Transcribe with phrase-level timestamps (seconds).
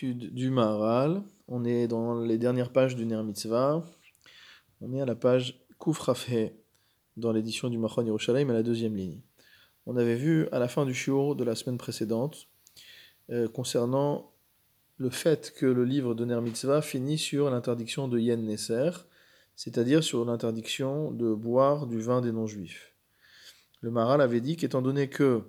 [0.00, 1.22] du Maharal.
[1.48, 3.84] On est dans les dernières pages du Ner Mitzvah.
[4.80, 6.52] On est à la page Kufrafhe
[7.16, 9.20] dans l'édition du Machon Yerushalayim à la deuxième ligne.
[9.86, 12.48] On avait vu à la fin du shiur de la semaine précédente
[13.30, 14.32] euh, concernant
[14.96, 18.90] le fait que le livre de Ner Mitzvah finit sur l'interdiction de Yen Nesser,
[19.56, 22.94] c'est-à-dire sur l'interdiction de boire du vin des non-juifs.
[23.82, 25.42] Le Maharal avait dit qu'étant donné que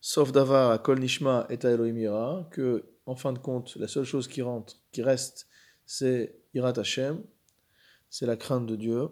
[0.00, 4.28] sauf davar à kol nishma et à que en fin de compte, la seule chose
[4.28, 5.48] qui rentre, qui reste,
[5.86, 7.22] c'est Irat Hashem,
[8.08, 9.08] c'est la crainte de Dieu.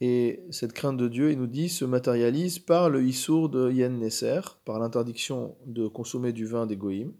[0.00, 3.98] Et cette crainte de Dieu, il nous dit, se matérialise par le Issour de Yen
[3.98, 7.12] Nesser, par l'interdiction de consommer du vin des Goïm.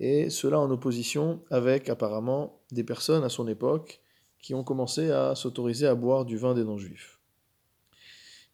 [0.00, 4.00] Et cela en opposition avec apparemment des personnes à son époque
[4.40, 7.18] qui ont commencé à s'autoriser à boire du vin des non-juifs.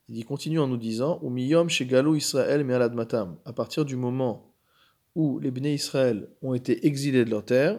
[0.09, 3.39] Il continue en nous disant Umiyom Galou Israël Matam.
[3.45, 4.54] À partir du moment
[5.15, 7.79] où les béné Israël ont été exilés de leur terre,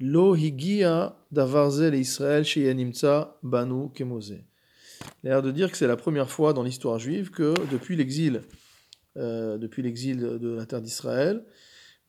[0.00, 0.36] Lo
[1.32, 4.36] davarzel Israël sheyanimtsa banu kemose.
[5.24, 8.42] L'air de dire que c'est la première fois dans l'histoire juive que depuis l'exil,
[9.16, 11.44] euh, depuis l'exil de la terre d'Israël,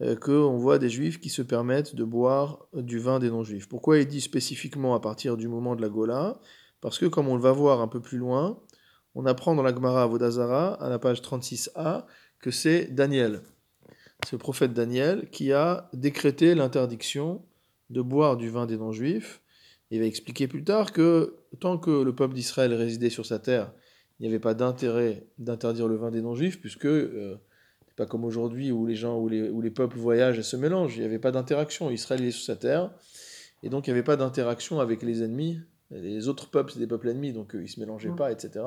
[0.02, 3.68] euh, qu'on voit des juifs qui se permettent de boire du vin des non-juifs.
[3.68, 6.40] Pourquoi il dit spécifiquement à partir du moment de la Gola?
[6.82, 8.62] Parce que comme on le va voir un peu plus loin,
[9.16, 12.06] on apprend dans la Gemara Vodazara, à la page 36a,
[12.40, 13.42] que c'est Daniel,
[14.26, 17.42] c'est le prophète Daniel, qui a décrété l'interdiction
[17.90, 19.42] de boire du vin des non-juifs.
[19.92, 23.72] Il va expliquer plus tard que tant que le peuple d'Israël résidait sur sa terre,
[24.20, 27.38] il n'y avait pas d'intérêt d'interdire le vin des non-juifs, puisque euh,
[27.88, 30.58] c'est pas comme aujourd'hui où les gens, où les, où les peuples voyagent et se
[30.58, 30.98] mélangent.
[30.98, 31.90] Il n'y avait pas d'interaction.
[31.90, 32.92] Israël est sur sa terre,
[33.64, 35.60] et donc il n'y avait pas d'interaction avec les ennemis.
[35.92, 38.64] Les autres peuples, c'est des peuples ennemis, donc euh, ils ne se mélangeaient pas, etc.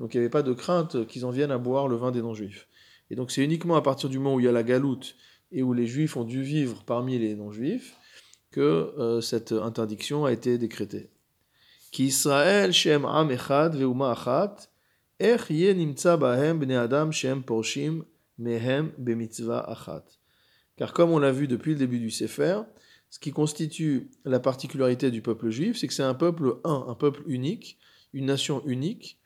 [0.00, 2.22] Donc il n'y avait pas de crainte qu'ils en viennent à boire le vin des
[2.22, 2.68] non-juifs.
[3.10, 5.16] Et donc c'est uniquement à partir du moment où il y a la galoute
[5.52, 7.96] et où les juifs ont dû vivre parmi les non-juifs
[8.50, 11.10] que euh, cette interdiction a été décrétée.
[20.76, 22.62] Car comme on l'a vu depuis le début du Sefer,
[23.10, 26.94] ce qui constitue la particularité du peuple juif, c'est que c'est un peuple un, un
[26.94, 27.78] peuple unique,
[28.12, 29.20] une nation unique,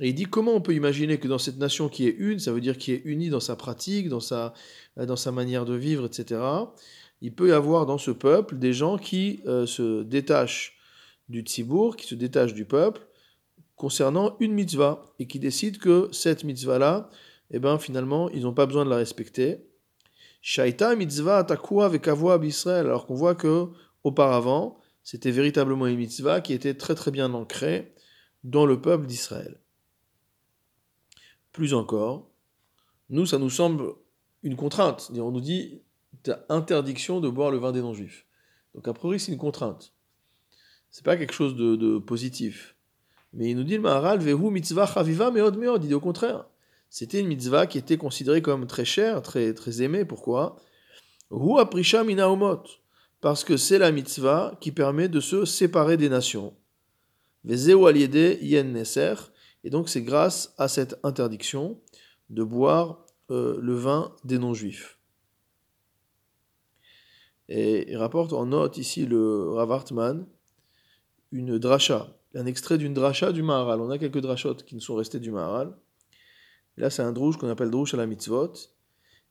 [0.00, 2.52] et il dit comment on peut imaginer que dans cette nation qui est une, ça
[2.52, 4.54] veut dire qui est unie dans sa pratique, dans sa,
[4.96, 6.40] dans sa manière de vivre, etc.,
[7.20, 10.76] il peut y avoir dans ce peuple des gens qui euh, se détachent
[11.28, 13.06] du tzibour, qui se détachent du peuple,
[13.76, 17.10] concernant une mitzvah, et qui décident que cette mitzvah-là,
[17.52, 19.68] eh ben, finalement, ils n'ont pas besoin de la respecter.
[20.40, 23.68] Shaita mitzvah atakua vekavua Israël, alors qu'on voit que
[24.02, 27.94] auparavant, c'était véritablement une mitzvah qui était très très bien ancrée
[28.42, 29.61] dans le peuple d'Israël.
[31.52, 32.30] Plus encore,
[33.10, 33.92] nous, ça nous semble
[34.42, 35.12] une contrainte.
[35.14, 35.82] On nous dit,
[36.48, 38.26] interdiction de boire le vin des non-juifs.
[38.74, 39.92] Donc a priori, c'est une contrainte.
[40.90, 42.76] C'est pas quelque chose de, positif.
[43.32, 45.84] Mais il nous dit le Maharal, Vehu mitzvah chaviva meod meod.
[45.84, 46.46] Il dit au contraire.
[46.90, 50.04] C'était une mitzvah qui était considérée comme très chère, très, très aimée.
[50.04, 50.56] Pourquoi?
[51.30, 52.62] Hu aprisha minaomot.
[53.22, 56.54] Parce que c'est la mitzvah qui permet de se séparer des nations.
[57.44, 59.31] Vezeu aliede yen neser.
[59.64, 61.80] Et donc c'est grâce à cette interdiction
[62.30, 64.98] de boire euh, le vin des non-juifs.
[67.48, 70.26] Et il rapporte en note ici le Rav Hartman
[71.32, 73.80] une dracha, un extrait d'une dracha du Maharal.
[73.80, 75.74] On a quelques drachot qui nous sont restés du Maharal.
[76.76, 78.52] Là, c'est un drouche qu'on appelle drouche à la mitzvot.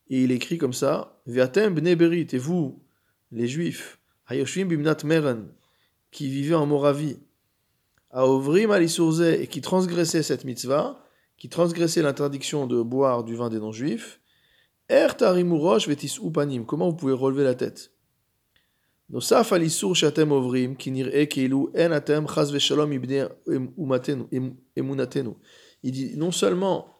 [0.09, 2.83] Et il écrit comme ça Ve'atem bne berit, et vous,
[3.31, 5.47] les juifs, hayoshvim bimnat meren,
[6.11, 7.19] qui vivaient en Moravie,
[8.11, 11.03] à Ovrim et qui transgressait cette mitzvah,
[11.37, 14.21] qui transgressait l'interdiction de boire du vin des non-juifs,
[14.89, 15.07] Er
[15.87, 17.93] vetis upanim, comment vous pouvez relever la tête?
[19.09, 19.53] Nosaf
[19.93, 23.29] shatem ovrim, nir'e keilu en atem chaz veshalom ibne
[24.75, 25.31] emunatenu.
[25.83, 26.97] Il dit non seulement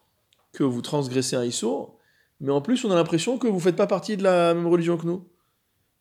[0.53, 1.97] que vous transgressez un issour,
[2.39, 4.67] mais en plus on a l'impression que vous ne faites pas partie de la même
[4.67, 5.27] religion que nous.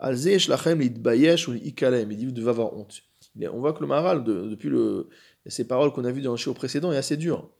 [0.00, 0.14] Il
[2.16, 3.02] dit, vous devez avoir honte.
[3.40, 4.70] On voit que le Maharal, depuis
[5.46, 7.50] ces paroles qu'on a vues dans le show précédent, est assez dur.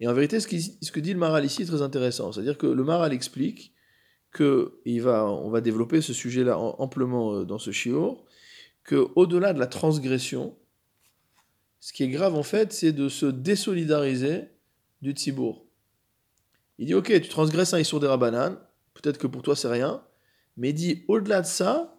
[0.00, 2.32] Et en vérité, ce, que dit le Maharal ici est très intéressant.
[2.32, 3.74] C'est-à-dire que le Maharal explique
[4.32, 8.24] que va, on va développer ce sujet-là amplement euh, dans ce shiur,
[8.84, 10.56] que au-delà de la transgression,
[11.80, 14.44] ce qui est grave en fait, c'est de se désolidariser
[15.02, 15.66] du tzibour.
[16.78, 18.56] Il dit ok, tu transgresses un issour des rabanan,
[18.94, 20.02] peut-être que pour toi c'est rien,
[20.60, 21.98] mais dit au-delà de ça,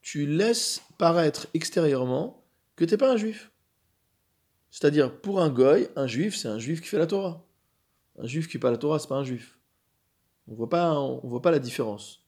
[0.00, 2.42] tu laisses paraître extérieurement
[2.74, 3.52] que tu n'es pas un juif.
[4.70, 7.46] C'est-à-dire, pour un goy, un juif, c'est un juif qui fait la Torah.
[8.18, 9.58] Un juif qui fait pas la Torah, c'est pas un juif.
[10.48, 12.24] On voit pas, voit pas la différence.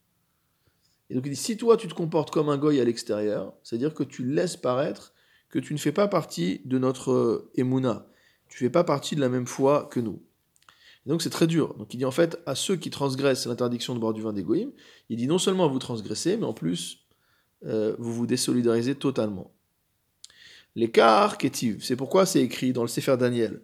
[1.08, 3.94] Et donc il dit, si toi tu te comportes comme un goy à l'extérieur, c'est-à-dire
[3.94, 5.14] que tu laisses paraître
[5.48, 8.06] que tu ne fais pas partie de notre émouna,
[8.48, 10.22] tu fais pas partie de la même foi que nous.
[11.06, 11.74] Et donc c'est très dur.
[11.74, 14.70] Donc il dit en fait à ceux qui transgressent l'interdiction de boire du vin d'égoïm,
[15.08, 17.06] il dit non seulement vous transgressez, mais en plus
[17.66, 19.52] euh, vous vous désolidarisez totalement.
[20.74, 23.60] L'écart kétiv, c'est pourquoi c'est écrit dans le Sefer Daniel,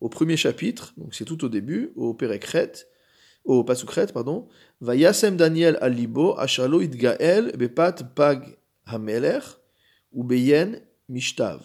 [0.00, 2.72] au premier chapitre, donc c'est tout au début, au Pérekret,
[3.44, 4.48] au Pasukret, pardon,
[4.80, 9.40] Va yasem Daniel alibo ashalo idgael bepat bag hameler
[10.12, 11.62] ou beyen mishtav.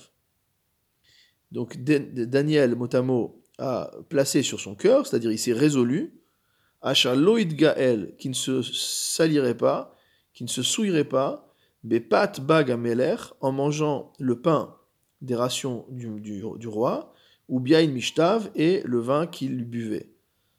[1.52, 6.14] Donc Daniel Motamo a placé sur son cœur, c'est-à-dire il s'est résolu,
[6.82, 9.96] ashalo idgael, qui ne se salirait pas,
[10.34, 11.48] qui ne se souillerait pas,
[11.84, 12.72] bepat bag
[13.42, 14.76] en mangeant le pain
[15.22, 17.14] des rations du, roi,
[17.50, 20.12] ou une mishtav et le vin qu'il buvait.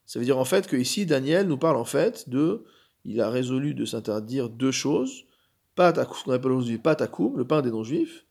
[0.06, 2.64] Ça veut dire en fait que ici Daniel nous parle en fait de,
[3.04, 5.24] il a résolu de s'interdire deux choses,
[5.76, 8.24] ce qu'on appelle aujourd'hui patakoum, le pain des non-juifs,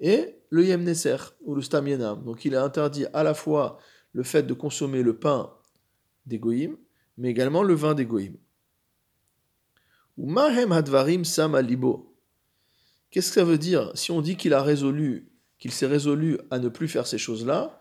[0.00, 1.86] et le yemneser, ou le stam
[2.24, 3.78] Donc il a interdit à la fois
[4.12, 5.52] le fait de consommer le pain
[6.26, 6.40] des
[7.16, 8.06] mais également le vin des.
[10.16, 12.16] Ou mahem hadvarim sam alibo.
[13.10, 13.90] Qu'est-ce que ça veut dire?
[13.94, 15.30] Si on dit qu'il a résolu
[15.60, 17.80] qu'il s'est résolu à ne plus faire ces choses-là,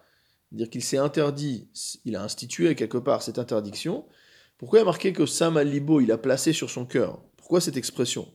[0.52, 1.70] dire qu'il s'est interdit,
[2.06, 4.06] il a institué quelque part cette interdiction,
[4.58, 7.24] pourquoi il a marqué que Sam al-Libo, il a placé sur son cœur?
[7.38, 8.31] Pourquoi cette expression?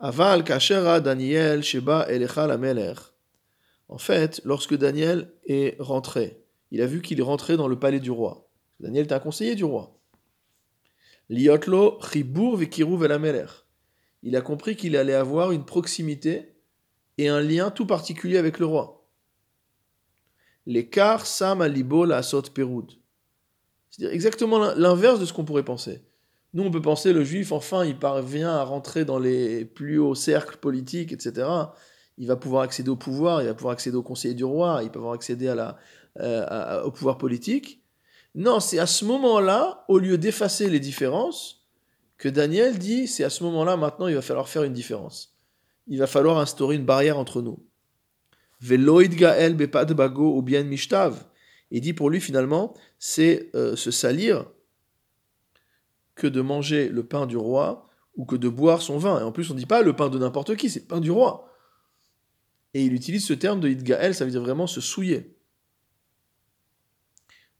[0.00, 2.58] Aval kashera Daniel sheba la
[3.88, 8.00] En fait, lorsque Daniel est rentré, il a vu qu'il est rentré dans le palais
[8.00, 8.48] du roi.
[8.80, 9.98] Daniel était un conseiller du roi.
[11.30, 11.98] Liotlo
[14.22, 16.54] Il a compris qu'il allait avoir une proximité
[17.16, 19.06] et un lien tout particulier avec le roi.
[20.66, 22.92] L'écart Sam Alibo la Sot Peroud.
[23.90, 26.02] C'est-à-dire exactement l'inverse de ce qu'on pourrait penser.
[26.54, 30.14] Nous, on peut penser le juif, enfin, il parvient à rentrer dans les plus hauts
[30.14, 31.46] cercles politiques, etc.
[32.18, 34.86] Il va pouvoir accéder au pouvoir, il va pouvoir accéder au conseiller du roi, il
[34.86, 35.78] va pouvoir accéder à la,
[36.20, 37.82] euh, au pouvoir politique.
[38.34, 41.66] Non, c'est à ce moment-là, au lieu d'effacer les différences,
[42.18, 45.38] que Daniel dit, c'est à ce moment-là, maintenant, il va falloir faire une différence
[45.88, 47.58] il va falloir instaurer une barrière entre nous.
[48.60, 51.24] Veloid gael bepad bago ou bien mishtav.
[51.70, 54.46] Il dit pour lui finalement, c'est euh, se salir
[56.14, 59.20] que de manger le pain du roi ou que de boire son vin.
[59.20, 61.00] Et en plus, on ne dit pas le pain de n'importe qui, c'est le pain
[61.00, 61.48] du roi.
[62.74, 65.36] Et il utilise ce terme de idgael, ça veut dire vraiment se souiller.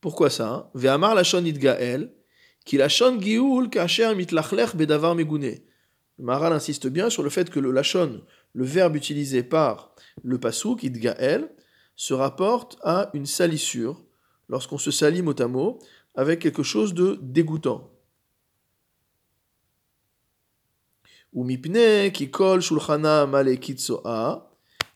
[0.01, 0.69] Pourquoi ça hein?
[0.75, 2.13] Ve'amar lachon idgael,
[2.65, 3.19] ki lachon
[3.69, 5.59] kacher mitlachlech bedavar megune.
[6.17, 8.21] Le Maharal insiste bien sur le fait que le lachon,
[8.53, 11.49] le verbe utilisé par le pasouk, idgael,
[11.95, 14.03] se rapporte à une salissure,
[14.47, 15.79] lorsqu'on se salit mot à mot,
[16.15, 17.91] avec quelque chose de dégoûtant.
[21.33, 24.48] Ou mipne qui colle shulchana malekitsoa,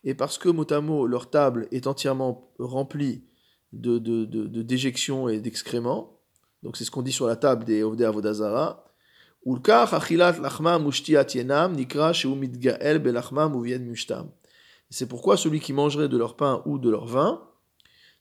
[0.03, 3.23] et parce que mot à mot, leur table est entièrement remplie
[3.71, 6.19] de, de, déjections et d'excréments,
[6.61, 8.85] donc c'est ce qu'on dit sur la table des Ovdei Avodazara,
[14.89, 17.41] c'est pourquoi celui qui mangerait de leur pain ou de leur vin,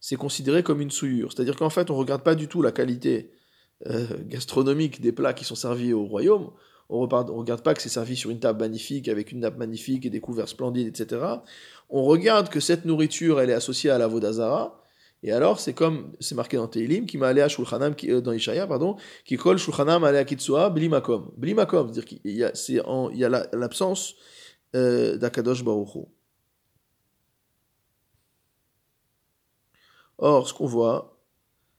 [0.01, 1.33] c'est considéré comme une souillure.
[1.33, 3.31] C'est-à-dire qu'en fait, on ne regarde pas du tout la qualité
[3.87, 6.51] euh, gastronomique des plats qui sont servis au royaume.
[6.93, 10.05] On ne regarde pas que c'est servi sur une table magnifique, avec une nappe magnifique
[10.05, 11.23] et des couverts splendides, etc.
[11.89, 14.83] On regarde que cette nourriture, elle est associée à la Vodazara,
[15.25, 18.21] et alors, c'est comme, c'est marqué dans Teilim, qui m'a allé à Shulchanam, qui, euh,
[18.21, 21.31] dans Ishaya, pardon, qui colle Shulchanam à Kitsua, Blimakom.
[21.37, 22.53] Blimakom, c'est-à-dire qu'il y a,
[23.13, 24.15] il y a l'absence
[24.75, 26.09] euh, d'Akadosh Baruch
[30.19, 31.21] Or, ce qu'on voit,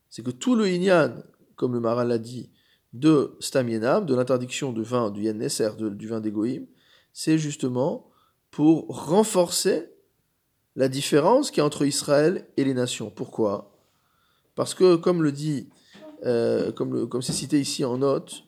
[0.09, 1.13] c'est que tout le Inyan,
[1.55, 2.49] comme le Maral l'a dit,
[2.93, 6.67] de Stamienam, de l'interdiction de vin, du Yen du vin d'Egoïm,
[7.11, 8.09] c'est justement
[8.51, 9.89] pour renforcer
[10.75, 13.09] la différence qu'il y a entre Israël et les nations.
[13.09, 13.75] Pourquoi?
[14.55, 15.69] Parce que, comme le dit,
[16.25, 18.43] euh, comme c'est cité ici en note,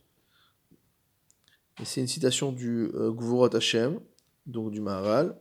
[1.83, 3.99] c'est une citation du euh, Gvurot Hashem,
[4.45, 5.37] donc du Maharal,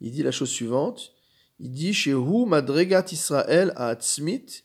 [0.00, 1.12] il dit la chose suivante,
[1.58, 4.64] il dit Shehu madregat Israël à Atzmit,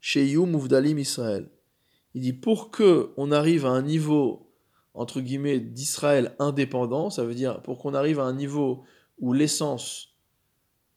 [0.00, 1.50] Sheyu muvdalim Israël.
[2.16, 4.50] Il dit pour que on arrive à un niveau
[4.94, 8.84] entre guillemets d'Israël indépendant, ça veut dire pour qu'on arrive à un niveau
[9.18, 10.14] où l'essence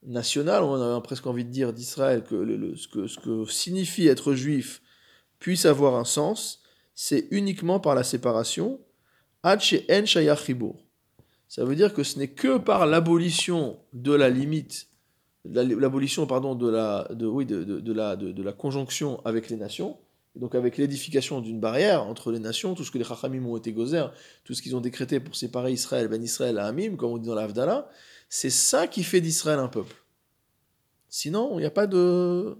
[0.02, 4.80] nationale, on a presque envie de dire d'Israël, que ce, que, signifie être juif
[5.38, 6.62] puisse avoir un sens,
[6.94, 8.80] c'est uniquement par la séparation.
[9.42, 9.58] Ça
[11.58, 14.88] veut dire que ce n'est que par l'abolition de la limite,
[15.44, 19.98] l'abolition pardon de, la conjonction avec les nations,
[20.36, 23.72] donc avec l'édification d'une barrière entre les nations, tout ce que les Chachamim ont été
[23.72, 24.12] gozer,
[24.44, 27.28] tout ce qu'ils ont décrété pour séparer Israël, Ben Israël à Amim, comme on dit
[27.28, 27.88] dans l'Avdallah,
[28.28, 29.94] c'est ça qui fait d'Israël un peuple.
[31.08, 32.56] Sinon, il n'y a pas de,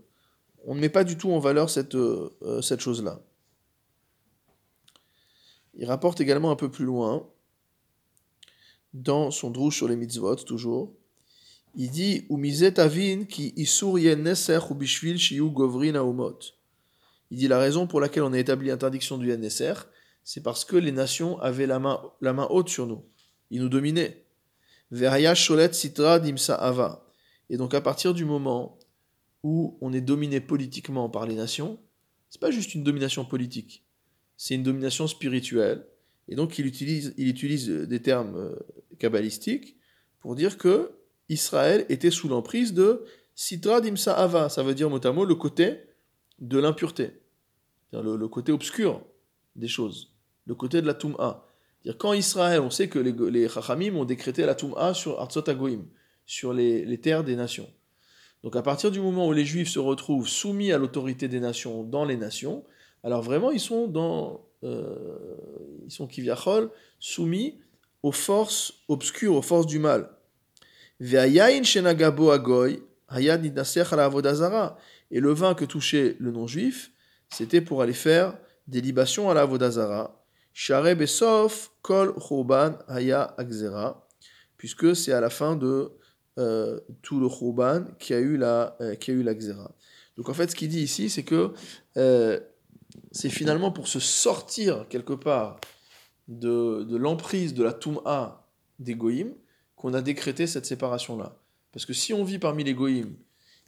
[0.64, 3.20] on ne met pas du tout en valeur cette, euh, cette chose-là.
[5.74, 7.28] Il rapporte également un peu plus loin,
[8.92, 10.92] dans son drouche sur les mitzvot, toujours,
[11.76, 12.26] il dit
[12.76, 13.54] avin ki
[13.88, 15.94] ou bishvil govrin
[17.30, 19.74] Il dit la raison pour laquelle on a établi l'interdiction du Yenneser,
[20.24, 23.04] c'est parce que les nations avaient la main, haute sur nous.
[23.50, 24.24] Ils nous dominaient.
[25.34, 27.06] sholet sitra dimsa ava.
[27.48, 28.78] Et donc à partir du moment
[29.42, 31.78] où on est dominé politiquement par les nations,
[32.28, 33.84] c'est pas juste une domination politique,
[34.36, 35.86] c'est une domination spirituelle.
[36.28, 38.54] Et donc il utilise, il utilise des termes euh,
[38.98, 39.76] kabbalistiques
[40.20, 40.92] pour dire que
[41.28, 45.78] Israël était sous l'emprise de Sitra Dimsa Ava, ça veut dire mot le côté
[46.38, 47.19] de l'impureté,
[47.92, 49.02] le, côté obscur
[49.56, 50.14] des choses,
[50.46, 51.46] le côté de la Tum'a.
[51.98, 55.84] Quand Israël, on sait que les, les Chachamim ont décrété la Tum'a sur Artsot Agoim,
[56.26, 57.68] sur les, terres des nations.
[58.42, 61.82] Donc à partir du moment où les Juifs se retrouvent soumis à l'autorité des nations
[61.82, 62.64] dans les nations,
[63.02, 65.36] alors vraiment ils sont dans, euh,
[65.84, 66.08] ils sont
[66.98, 67.60] soumis
[68.02, 70.10] aux forces obscures, aux forces du mal.
[71.00, 71.06] Et
[75.20, 76.92] le vin que touchait le non-juif,
[77.30, 80.24] c'était pour aller faire des libations à la Vodazara.
[81.82, 82.14] kol
[82.88, 83.36] haya
[84.56, 85.90] puisque c'est à la fin de
[86.38, 89.34] euh, tout le Khouban qui a eu la, euh, qui a eu la.
[90.16, 91.52] Donc en fait, ce qu'il dit ici, c'est que
[91.96, 92.38] euh,
[93.10, 95.60] c'est finalement pour se sortir quelque part
[96.28, 98.46] de, de l'emprise de la Toum'a
[98.78, 99.34] des Goïm
[99.76, 101.36] qu'on a décrété cette séparation-là.
[101.72, 103.16] Parce que si on vit parmi les Goïm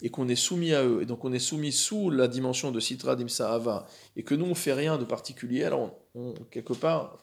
[0.02, 2.80] et qu'on est soumis à eux, et donc on est soumis sous la dimension de
[2.80, 5.94] Sitra Dimsa Ava, et que nous on fait rien de particulier, alors
[6.50, 7.18] quelque part,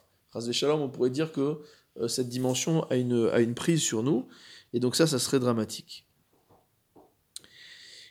[0.52, 1.60] Shalom, on pourrait dire que
[2.08, 4.28] cette dimension a une, a une prise sur nous,
[4.74, 6.08] et donc ça, ça serait dramatique.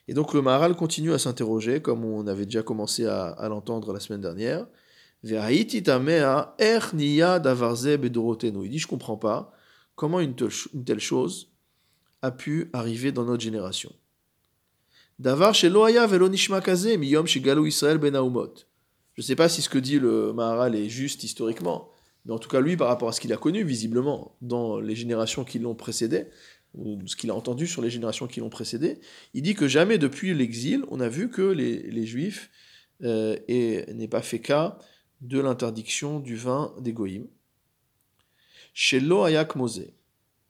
[0.09, 4.01] Et donc le Maharal continue à s'interroger, comme on avait déjà commencé à, l'entendre la
[4.01, 4.67] semaine dernière.
[5.23, 5.37] Il dit,
[8.79, 9.53] je comprends pas
[9.95, 11.53] comment une telle, chose
[12.23, 13.93] a pu arriver dans notre génération.
[15.19, 15.35] Ben
[19.19, 21.91] je ne sais pas si ce que dit le Maharal est juste historiquement,
[22.25, 24.95] mais en tout cas lui, par rapport à ce qu'il a connu visiblement dans les
[24.95, 26.27] générations qui l'ont précédé,
[26.75, 29.01] ou ce qu'il a entendu sur les générations qui l'ont précédé,
[29.35, 32.49] il dit que jamais depuis l'exil, on a vu que les, Juifs
[33.03, 34.79] euh, n'aient pas fait cas
[35.21, 37.27] de l'interdiction du vin des Goïm.
[38.73, 39.87] Shelo mose.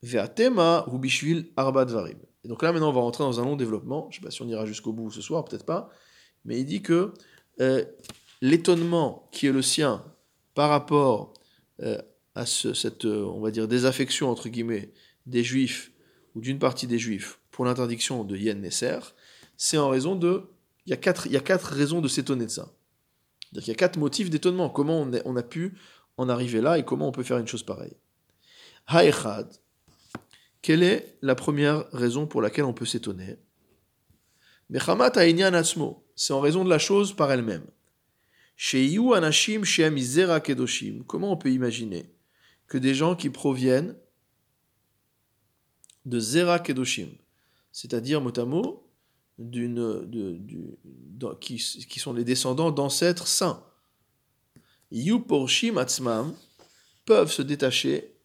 [0.03, 2.19] Ve'atema bishvil arba dvarim.
[2.45, 4.09] Et donc là, maintenant, on va rentrer dans un long développement.
[4.11, 5.91] Je ne sais pas si on ira jusqu'au bout ce soir, peut-être pas.
[6.45, 7.13] Mais il dit que
[7.61, 7.85] euh,
[8.41, 10.05] l'étonnement qui est le sien
[10.55, 11.35] par rapport
[11.83, 12.01] euh,
[12.35, 14.93] à cette, euh, on va dire, désaffection, entre guillemets,
[15.27, 15.93] des juifs,
[16.35, 18.99] ou d'une partie des juifs, pour l'interdiction de Yen Nesser,
[19.57, 20.45] c'est en raison de...
[20.87, 22.73] Il y, a quatre, il y a quatre raisons de s'étonner de ça.
[23.53, 24.71] Il y a quatre motifs d'étonnement.
[24.71, 25.77] Comment on on a, pu
[26.17, 27.97] en arriver là et comment on peut faire une chose pareille.
[28.87, 29.49] Haïchad.
[30.63, 33.37] Quelle est la première raison pour laquelle on peut s'étonner?
[36.17, 37.65] C'est en raison de la chose par elle-même.
[41.07, 42.11] Comment on peut imaginer
[42.67, 43.97] que des gens qui proviennent
[46.05, 47.09] de Zera Kedoshim,
[47.73, 48.85] c'est-à-dire mot
[49.39, 53.65] d'une, de, qui, sont les descendants d'ancêtres saints,
[54.91, 56.35] Yu Porshim Atzmam,
[57.05, 58.18] peuvent se détacher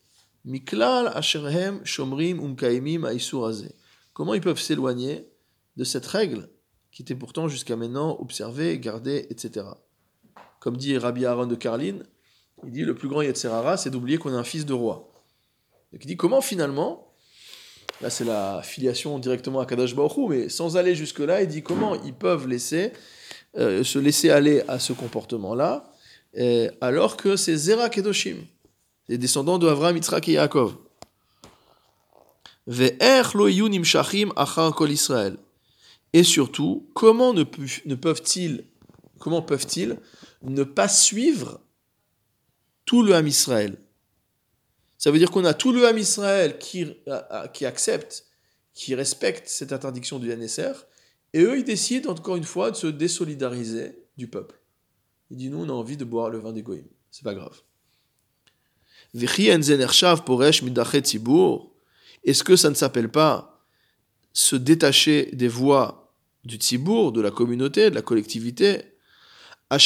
[0.46, 3.08] Miklal Shomrim Umkaimim
[4.14, 5.28] Comment ils peuvent s'éloigner
[5.78, 6.50] de cette règle?
[6.92, 9.66] Qui était pourtant jusqu'à maintenant observée, gardée, etc.
[10.60, 12.00] Comme dit Rabbi Aaron de Karlin,
[12.66, 15.12] il dit le plus grand Yetzerara, c'est d'oublier qu'on est un fils de roi.
[15.92, 17.14] Donc il dit comment finalement,
[18.02, 21.96] là c'est la filiation directement à Kadash Baruch mais sans aller jusque-là, il dit comment
[22.04, 22.48] ils peuvent
[23.58, 25.92] euh, se laisser aller à ce comportement-là,
[26.38, 28.38] euh, alors que c'est Zera Kedoshim,
[29.08, 30.78] les descendants de Avraham, Yitzhak et Yaakov.
[36.14, 38.66] Et surtout, comment ne peuvent-ils
[39.20, 40.00] Comment peuvent-ils
[40.42, 41.62] ne pas suivre
[42.86, 43.78] tout le Ham Israël?
[44.98, 46.86] Ça veut dire qu'on a tout le Ham Israël qui,
[47.66, 48.26] accepte,
[48.74, 50.86] qui respecte cette interdiction du NSR,
[51.34, 54.62] et eux, ils décident encore une fois de se désolidariser du peuple.
[55.32, 56.88] Il dit, nous, on a envie de boire le vin des Goïms.
[57.10, 57.62] C'est pas grave.
[59.16, 59.38] Est-ce
[62.44, 63.66] que ça ne s'appelle pas
[64.34, 68.82] se détacher des voix du tzibour, de la communauté, de la collectivité?
[69.72, 69.80] Il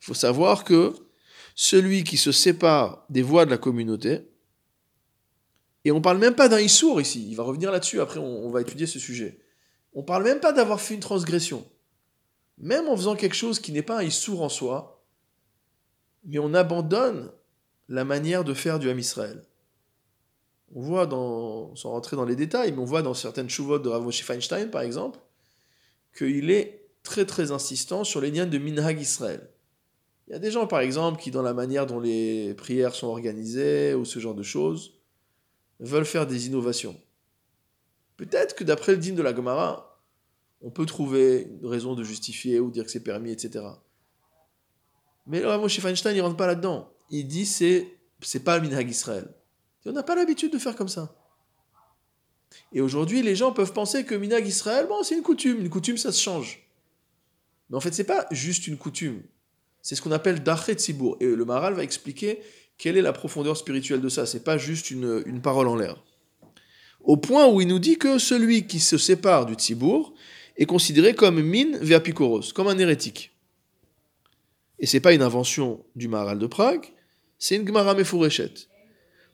[0.00, 0.92] faut savoir que
[1.54, 4.22] celui qui se sépare des voix de la communauté,
[5.84, 8.50] et on ne parle même pas d'un issour ici, il va revenir là-dessus, après on,
[8.50, 9.38] va étudier ce sujet.
[9.94, 11.66] On ne parle même pas d'avoir fait une transgression.
[12.62, 15.04] Même en faisant quelque chose qui n'est pas un issour en soi,
[16.24, 17.32] mais on abandonne
[17.88, 19.44] la manière de faire du Ham Israël.
[20.74, 23.88] On voit, dans, sans rentrer dans les détails, mais on voit dans certaines chouvotes de
[23.88, 25.18] Rav Moshe Feinstein, par exemple,
[26.16, 29.50] qu'il est très très insistant sur les liens de Minhag Israël.
[30.28, 33.08] Il y a des gens, par exemple, qui, dans la manière dont les prières sont
[33.08, 35.00] organisées ou ce genre de choses,
[35.80, 36.96] veulent faire des innovations.
[38.16, 39.91] Peut-être que d'après le dîme de la Gemara,
[40.62, 43.64] on peut trouver une raison de justifier ou dire que c'est permis, etc.
[45.26, 46.90] Mais le Rav Moshe Feinstein, il rentre pas là-dedans.
[47.10, 49.28] Il dit c'est c'est pas le Minhag Israël.
[49.84, 51.14] On n'a pas l'habitude de faire comme ça.
[52.72, 55.60] Et aujourd'hui, les gens peuvent penser que Minag Israël, bon, c'est une coutume.
[55.60, 56.68] Une coutume, ça se change.
[57.68, 59.22] Mais en fait, c'est pas juste une coutume.
[59.80, 61.16] C'est ce qu'on appelle Dachet Tzibour.
[61.20, 62.40] Et le Maral va expliquer
[62.78, 64.26] quelle est la profondeur spirituelle de ça.
[64.26, 66.02] C'est pas juste une, une parole en l'air.
[67.00, 70.14] Au point où il nous dit que celui qui se sépare du Tzibour
[70.56, 73.32] est considéré comme min veapikoros, comme un hérétique.
[74.78, 76.86] Et c'est pas une invention du Maral de Prague,
[77.38, 78.68] c'est une Gemara Mefureshet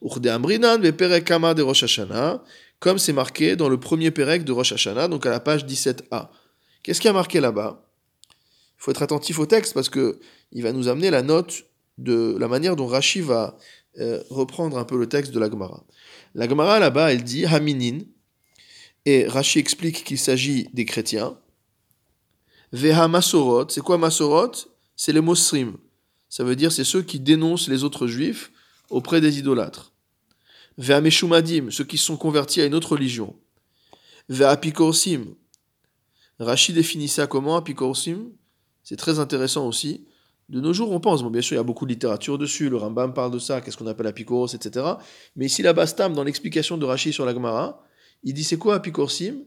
[0.00, 2.42] de Rosh Hashanah,
[2.78, 6.28] comme c'est marqué dans le premier Perek de Rosh Hashanah, donc à la page 17a.
[6.82, 7.84] Qu'est-ce qui a marqué là-bas?
[8.30, 10.20] Il faut être attentif au texte parce que
[10.52, 11.64] il va nous amener la note
[11.98, 13.56] de la manière dont Rashi va
[13.98, 15.84] euh, reprendre un peu le texte de la Gemara.
[16.34, 17.98] La Gemara là-bas, elle dit Haminin,
[19.06, 21.38] et Rashi explique qu'il s'agit des chrétiens.
[22.72, 24.52] Veha Masorot, c'est quoi Masorot?
[24.96, 25.76] C'est les Mosrim.
[26.28, 28.52] Ça veut dire c'est ceux qui dénoncent les autres juifs
[28.90, 29.92] auprès des idolâtres.
[30.76, 33.34] Ve'ameshumadim, ceux qui sont convertis à une autre religion.
[34.28, 35.34] Ve'apikorsim.
[36.38, 38.30] Rachid définit ça comment, apikorsim?
[38.84, 40.06] C'est très intéressant aussi.
[40.48, 42.70] De nos jours, on pense, bon, bien sûr, il y a beaucoup de littérature dessus,
[42.70, 44.86] le Rambam parle de ça, qu'est-ce qu'on appelle apikoros, etc.
[45.36, 47.82] Mais ici, la Bastam, dans l'explication de Rachid sur la Gemara,
[48.22, 49.44] il dit c'est quoi apikorsim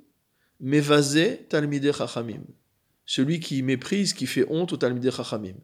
[0.60, 2.44] Mevazé talmide chachamim.
[3.06, 5.56] Celui qui méprise, qui fait honte au talmide chachamim.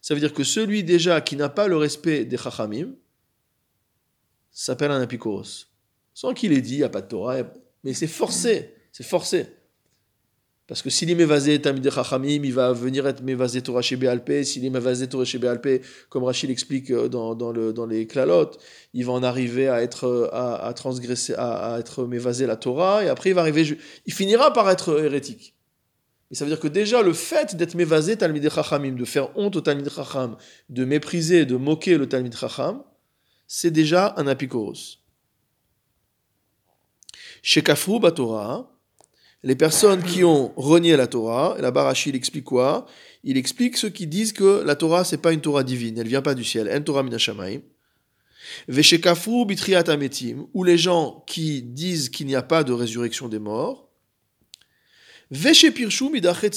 [0.00, 2.94] Ça veut dire que celui déjà qui n'a pas le respect des chachamim,
[4.50, 5.66] s'appelle un apikoros.
[6.14, 7.36] Sans qu'il ait dit, il n'y a pas de Torah,
[7.84, 9.46] mais c'est forcé, c'est forcé.
[10.68, 14.44] Parce que s'il est mévasé Tamid Chachamim, il va venir être mévasé Torah chez Béalpé.
[14.44, 18.06] S'il est mévasé Torah chez Béalpé, comme Rachid l'explique euh, dans, dans, le, dans les
[18.06, 18.60] clalotes,
[18.92, 23.08] il va en arriver à être, euh, à, transgresser, à, être mévasé la Torah, et
[23.08, 25.54] après il va arriver, il finira par être hérétique.
[26.30, 29.56] Et ça veut dire que déjà le fait d'être mévasé Talmid Chachamim, de faire honte
[29.56, 30.36] au Talmid Chacham,
[30.68, 32.82] de mépriser, de moquer le Talmid Chacham,
[33.46, 34.98] c'est déjà un apikoros.
[37.40, 38.77] Chez Kafrou Torah,
[39.42, 42.86] les personnes qui ont renié la Torah, la Barashi il explique quoi?
[43.24, 46.22] Il explique ceux qui disent que la Torah c'est pas une Torah divine, elle vient
[46.22, 47.60] pas du ciel, en Torah minashamayim.
[48.66, 53.38] Veshekafru bitriat ametim, ou les gens qui disent qu'il n'y a pas de résurrection des
[53.38, 53.88] morts.
[55.30, 56.50] Veshepirshu midachet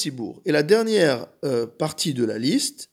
[0.46, 2.90] Et la dernière euh, partie de la liste,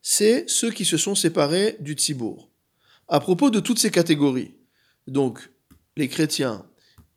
[0.00, 2.48] c'est ceux qui se sont séparés du tzibur
[3.12, 4.54] à propos de toutes ces catégories,
[5.06, 5.50] donc
[5.98, 6.64] les chrétiens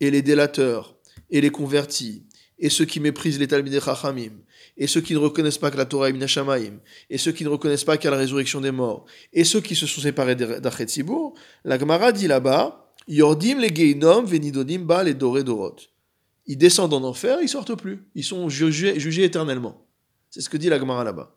[0.01, 0.94] et les délateurs
[1.29, 2.23] et les convertis
[2.57, 4.31] et ceux qui méprisent les Talmidei Chachamim
[4.77, 6.71] et ceux qui ne reconnaissent pas que la Torah est
[7.09, 9.61] et ceux qui ne reconnaissent pas qu'il y a la résurrection des morts et ceux
[9.61, 11.33] qui se sont séparés d'Achetzibour,
[11.63, 15.75] la Gemara dit là-bas Yordim les Geinom venidonim ba les doré dorot.
[16.47, 18.07] Ils descendent en enfer, ils sortent plus.
[18.15, 19.88] Ils sont jugés, éternellement.
[20.29, 21.35] C'est ce que dit la Gemara là-bas.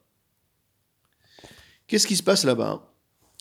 [1.87, 2.92] Qu'est-ce qui se passe là-bas?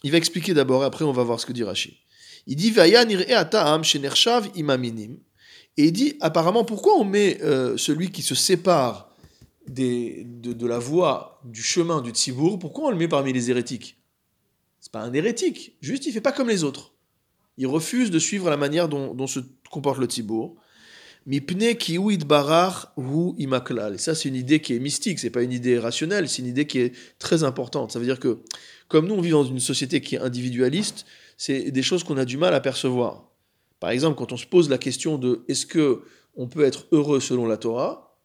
[0.04, 2.00] Il va expliquer d'abord, après on va voir ce que dit Rashi.
[2.46, 2.74] Il dit
[4.56, 5.18] imaminim.
[5.78, 9.14] Et il dit apparemment pourquoi on met euh, celui qui se sépare
[9.68, 13.98] des, de, la voie du chemin du Tzibour, pourquoi on le met parmi les hérétiques?
[14.80, 16.94] C'est pas un hérétique, juste il fait pas comme les autres.
[17.58, 20.56] Il refuse de suivre la manière dont, se comporte le Tzibour.
[21.26, 21.74] Mipne
[22.26, 23.96] barar hu imaklal.
[23.96, 26.48] Et ça, c'est une idée qui est mystique, c'est pas une idée rationnelle, c'est une
[26.48, 27.92] idée qui est très importante.
[27.92, 28.40] Ça veut dire que
[28.88, 32.26] comme nous, on vit dans une société qui est individualiste, c'est des choses qu'on a
[32.26, 33.27] du mal à percevoir.
[33.80, 36.02] Par exemple, quand on se pose la question de est-ce que
[36.36, 38.16] on peut être heureux selon la Torah,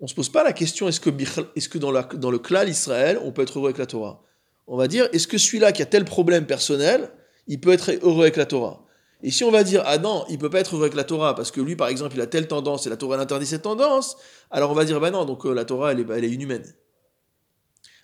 [0.00, 1.90] on ne se pose pas la question est-ce que, dans,
[2.30, 4.22] le clan Israël, on peut être heureux avec la Torah?
[4.66, 7.10] On va dire est-ce que celui-là qui a tel problème personnel,
[7.46, 8.86] il peut être heureux avec la Torah?
[9.22, 11.34] Et si on va dire ah non, il peut pas être heureux avec la Torah
[11.34, 14.16] parce que lui, par exemple, il a telle tendance et la Torah l'interdit cette tendance,
[14.50, 16.64] alors on va dire bah non, donc euh, la Torah, est, elle est inhumaine.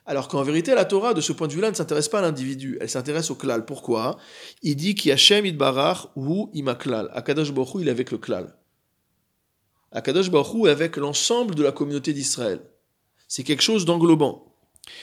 [0.07, 2.79] Alors qu'en vérité, la Torah, de ce point de vue-là, ne s'intéresse pas à l'individu,
[2.81, 3.65] elle s'intéresse au klal.
[3.65, 4.19] Pourquoi?
[4.63, 7.11] Il dit qu'Yachem idbarach ou imaklal.
[7.13, 8.57] Akadosh Baruch il est avec le klal.
[9.91, 12.61] Akadosh Baruch est avec l'ensemble de la communauté d'Israël.
[13.27, 14.55] C'est quelque chose d'englobant.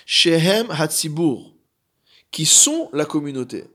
[0.06, 1.54] Shehem Hatzibur,
[2.32, 3.66] qui sont la communauté.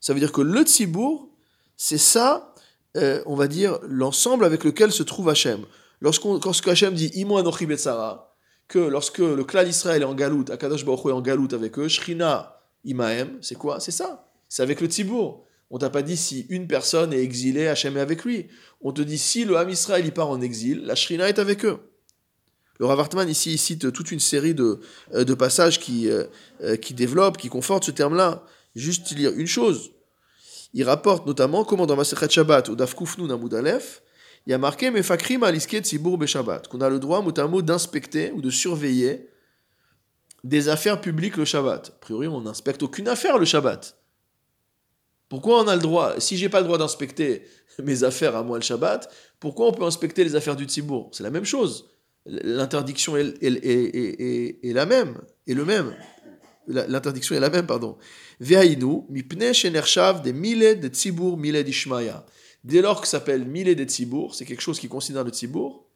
[0.00, 1.30] Ça veut dire que le Tzibour,
[1.78, 2.54] c'est ça,
[2.98, 5.64] euh, on va dire, l'ensemble avec lequel se trouve Hachem.
[6.02, 8.33] Lorsqu'on, lorsque Hachem dit Imo Anochi Betzara,
[8.74, 11.86] que lorsque le clan d'Israël est en galoute, Akadosh Baruch est en galoute avec eux,
[11.86, 13.78] Shrina Imaem, c'est quoi?
[13.78, 14.28] C'est ça.
[14.48, 15.46] C'est avec le Tzibour.
[15.70, 18.48] On t'a pas dit si une personne est exilée, Hachem est avec lui.
[18.80, 21.64] On te dit si le Ham Israël y part en exil, la Shrina est avec
[21.64, 21.78] eux.
[22.80, 24.80] Le Rav Hartman ici cite toute une série de,
[25.14, 26.24] euh, passages qui, euh,
[26.60, 28.42] euh, qui développent, qui confortent ce terme-là.
[28.74, 29.92] Juste lire une chose.
[30.72, 34.02] Il rapporte notamment comment dans Masechet Shabbat, au Daf Kufnu Namud Aleph,
[34.46, 37.62] il y a marqué Mefakrim aliske tzibur Shabbat, qu'on a le droit, mot à mot,
[37.62, 39.30] d'inspecter ou de surveiller
[40.42, 41.88] des affaires publiques le Shabbat.
[41.88, 43.96] A priori, on n'inspecte aucune affaire le Shabbat.
[45.30, 47.44] Pourquoi on a le droit Si j'ai pas le droit d'inspecter
[47.82, 51.10] mes affaires à moi le Shabbat, pourquoi on peut inspecter les affaires du Tzibour?
[51.12, 51.90] C'est la même chose.
[52.26, 53.34] L'interdiction est,
[54.62, 55.94] la même, est le même.
[56.66, 57.96] L'interdiction est la même, pardon.
[58.40, 62.24] Vehainu, mipne shenershav de mille de Tzibour, mille d'Ishmaya.
[62.64, 65.86] Dès lors que ça s'appelle Milé des Tzibour, c'est quelque chose qui concerne le Tzibour,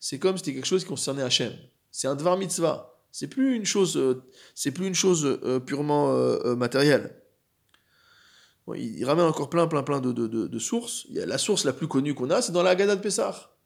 [0.00, 1.52] c'est comme si c'était quelque chose qui concernait Hachem.
[1.92, 2.92] C'est un Dvar Mitzvah.
[3.12, 4.22] C'est plus une chose, euh,
[4.74, 7.22] plus une chose euh, purement euh, matérielle.
[8.74, 11.06] il, ramène encore plein, plein, plein de, sources.
[11.10, 13.56] la source la plus connue qu'on a, c'est dans la Haggadah de Pessah.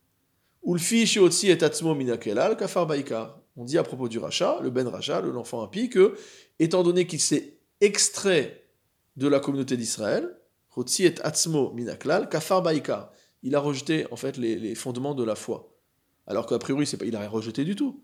[0.64, 3.40] Ulfi Shiotzi et Atzmo Minakelal Kafar Baikar.
[3.56, 6.14] On dit à propos du Racha, le Ben Racha, l'enfant impie, que,
[6.58, 8.66] étant donné qu'il s'est extrait
[9.16, 10.39] de la communauté d'Israël,
[13.42, 15.76] Il a rejeté en fait les, fondements de la foi.
[16.26, 18.02] Alors qu'a priori, pas, il n'a rien rejeté du tout.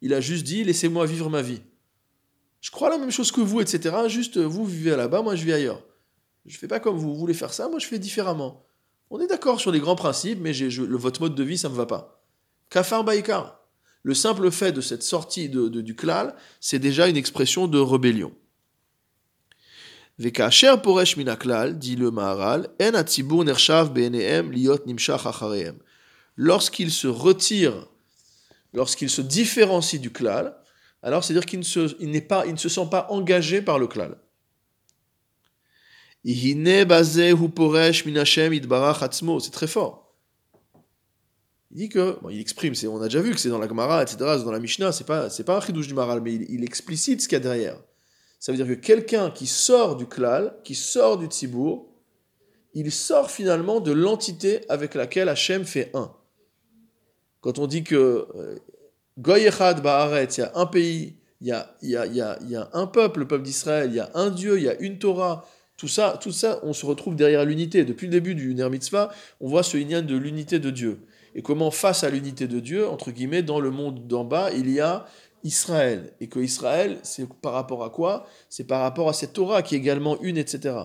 [0.00, 1.60] Il a juste dit laissez-moi vivre ma vie.
[2.60, 3.96] Je crois la même chose que vous, etc.
[4.08, 5.84] Juste vous vivez là-bas, moi je vis ailleurs.
[6.46, 8.64] Je ne fais pas comme vous, voulez faire ça, moi je fais différemment.
[9.10, 11.74] On est d'accord sur les grands principes, mais le, votre mode de vie, ça ne
[11.74, 12.24] me va pas.
[12.70, 13.58] Kafar Baïka.
[14.02, 18.32] Le simple fait de cette sortie de, du klal, c'est déjà une expression de rébellion.
[20.18, 25.76] Vekacher poresh minaklal, dit le Maharal, en atzibur nershav be'enehem liot nimshach acharehem.
[26.36, 27.86] Lorsqu'il se retire,
[28.72, 30.56] lorsqu'il se différencie du klal,
[31.02, 34.16] alors c'est-à-dire qu'il ne, se, ne se sent pas engagé par le klal.
[39.40, 40.14] C'est très fort.
[41.70, 44.02] Il dit que, bon, il exprime, on a déjà vu que c'est dans la Gemara,
[44.02, 47.28] etc., dans la Mishnah, c'est pas, pas un chidouche du Maharal, mais il explicite ce
[47.28, 47.76] qu'il y a derrière.
[48.38, 51.88] Ça veut dire que quelqu'un qui sort du klal, qui sort du tzibour,
[52.74, 56.12] il sort finalement de l'entité avec laquelle Hachem fait un.
[57.40, 58.56] Quand on dit que euh,
[59.18, 62.56] Goyechad Ba'aret, il y a un pays, il y a, y a, y a, y
[62.56, 64.98] a, un peuple, le peuple d'Israël, il y a un Dieu, il y a une
[64.98, 67.84] Torah, tout ça, tout ça, on se retrouve derrière l'unité.
[67.84, 71.00] Depuis le début du Ner Mitzvah, on voit ce lien de l'unité de Dieu.
[71.34, 74.70] Et comment, face à l'unité de Dieu, entre guillemets, dans le monde d'en bas, il
[74.70, 75.06] y a
[75.44, 76.14] Israël.
[76.20, 78.26] Et que Israël, c'est par rapport à quoi?
[78.48, 80.76] C'est par rapport à cette Torah qui est également une, etc.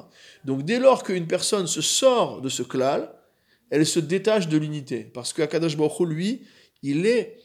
[0.46, 3.14] Donc dès lors qu'une personne se sort de ce klal,
[3.70, 5.04] elle se détache de l'unité.
[5.04, 6.42] Parce que Akadosh Baruch lui,
[6.82, 7.40] il est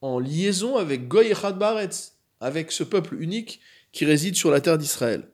[0.00, 3.60] en liaison avec Goy Baretz, avec ce peuple unique
[3.92, 5.28] qui réside sur la terre d'Israël.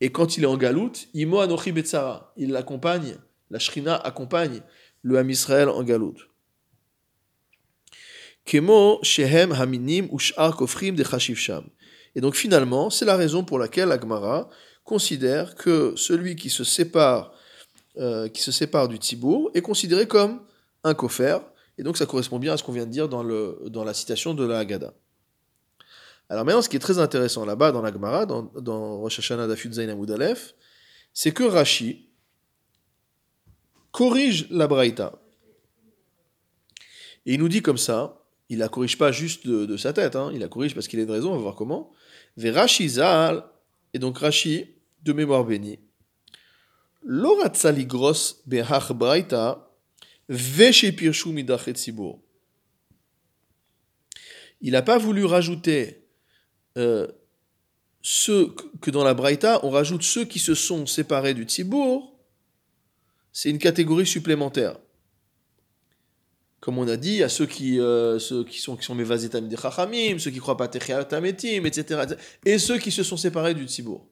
[0.00, 3.16] Et quand il est en galoute, Imo Anochi Betzara, il l'accompagne,
[3.50, 4.60] la Shrina accompagne
[5.02, 6.27] le Ham Israël en galoute.
[8.48, 11.64] Kemo Shehem Haminim Ushar Kofrim de Sham.
[12.14, 14.48] Et donc finalement, c'est la raison pour laquelle Agmara
[14.84, 17.34] considère que celui qui se sépare,
[17.98, 20.40] euh, qui se sépare du Tibour est considéré comme
[20.82, 21.40] un kofer.
[21.76, 23.92] Et donc ça correspond bien à ce qu'on vient de dire dans, le, dans la
[23.92, 24.94] citation de la Haggadah.
[26.30, 29.90] Alors maintenant, ce qui est très intéressant là-bas dans l'Agmara, dans, dans Rosh Hashanah Zayin
[30.14, 30.54] Aleph,
[31.12, 32.08] c'est que Rashi
[33.92, 35.20] corrige la Braïta.
[37.26, 38.17] Et il nous dit comme ça,
[38.48, 40.30] il la corrige pas juste de, sa tête, hein.
[40.32, 41.92] il la corrige parce qu'il a une raison, on va voir comment.
[42.36, 44.66] Et donc Rashi,
[45.02, 45.78] de mémoire bénie.
[54.60, 56.04] Il n'a pas voulu rajouter
[56.76, 57.06] euh,
[58.80, 62.18] que dans la braïta, on rajoute ceux qui se sont séparés du tzibour,
[63.32, 64.78] c'est une catégorie supplémentaire.
[66.60, 69.56] Comme on a dit, a ceux qui, euh, ceux qui sont, qui sont Mevazetam des
[69.56, 74.06] Chachamim, ceux qui croient pas Tametim, etc., Et ceux qui se sont séparés du Tzibour.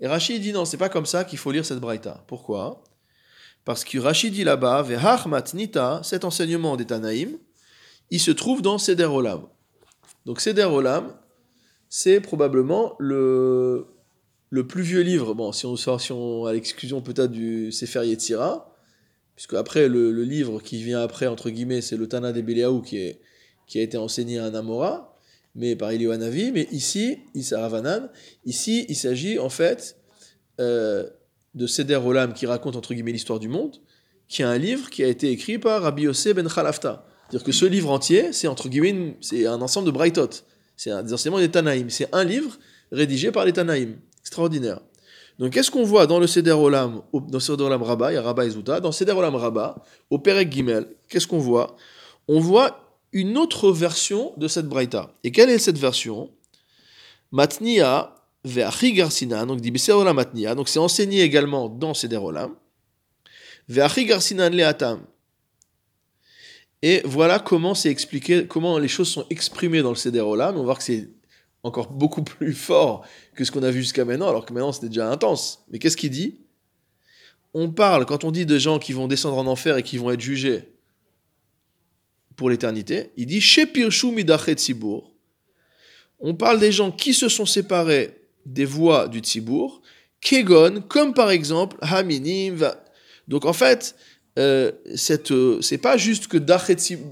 [0.00, 2.22] Et Rachid dit non, c'est pas comme ça qu'il faut lire cette braïta.
[2.26, 2.84] Pourquoi?
[3.64, 4.86] Parce que Rachid dit là-bas,
[5.54, 7.38] Nita, cet enseignement des Tanaïm,
[8.10, 9.46] il se trouve dans Seder Olam.
[10.24, 11.14] Donc Seder Olam,
[11.88, 13.86] c'est probablement le,
[14.50, 18.67] le plus vieux livre, bon, si on sort si à l'exclusion peut-être du Sefer Yetzira,
[19.38, 22.98] puisque après le, livre qui vient après, entre guillemets, c'est le Tana de Beliaou qui,
[22.98, 25.16] a été enseigné à Namora,
[25.54, 27.18] mais par Eliwanavi, mais ici,
[27.52, 28.10] Ravanan,
[28.46, 29.96] ici, il s'agit en fait
[30.58, 31.08] euh,
[31.54, 33.76] de Seder Olam qui raconte entre guillemets l'histoire du monde,
[34.26, 37.06] qui est un livre qui a été écrit par Rabbi Yossé ben Khalafta.
[37.28, 40.30] C'est-à-dire que ce livre entier, c'est entre guillemets, un ensemble de Brightot.
[40.76, 41.90] C'est un des enseignements des Tanaïm.
[41.90, 42.58] C'est un livre
[42.90, 43.98] rédigé par les Tanaïm.
[44.18, 44.80] Extraordinaire.
[45.38, 48.22] Donc, qu'est-ce qu'on voit dans le Seder Olam, dans Seder Olam Rabba, il y a
[48.22, 51.76] Rabba et Zouta, dans Seder Olam Rabba, au Perek Gimel, qu'est-ce qu'on voit?
[52.26, 55.14] On voit une autre version de cette Braïta.
[55.24, 56.30] Et quelle est cette version?
[57.30, 62.54] Matnia ve'achi garsina, donc dit Olam Matnia, donc c'est enseigné également dans Seder Olam,
[63.68, 65.00] ve'achi garsinan le'atam,
[66.80, 70.56] et voilà comment c'est expliqué, comment les choses sont exprimées dans le Seder Olam.
[70.56, 71.08] On va que c'est
[71.62, 74.88] encore beaucoup plus fort que ce qu'on a vu jusqu'à maintenant, alors que maintenant c'était
[74.88, 75.64] déjà intense.
[75.70, 76.38] Mais qu'est-ce qu'il dit?
[77.54, 80.10] On parle, quand on dit de gens qui vont descendre en enfer et qui vont
[80.10, 80.64] être jugés
[82.36, 85.12] pour l'éternité, il dit Shepirshu midachet tzibur.
[86.20, 89.82] On parle des gens qui se sont séparés des voix du tzibur,
[90.20, 92.70] kegon, comme par exemple Haminim.
[93.28, 93.94] Donc en fait,
[94.38, 94.72] euh,
[95.30, 96.38] euh, c'est pas juste que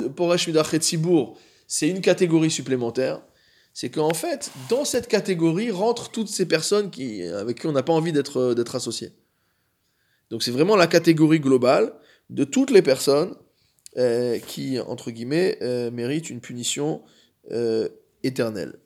[0.07, 0.49] Poresh
[0.81, 3.21] Sibour, c'est une catégorie supplémentaire.
[3.79, 7.83] C'est qu'en fait, dans cette catégorie rentrent toutes ces personnes qui, avec qui on n'a
[7.83, 9.13] pas envie d'être, euh, d'être associé.
[10.31, 11.93] Donc c'est vraiment la catégorie globale
[12.31, 13.37] de toutes les personnes
[14.47, 15.59] qui, entre guillemets,
[15.91, 17.03] méritent une punition
[18.23, 18.79] éternelle.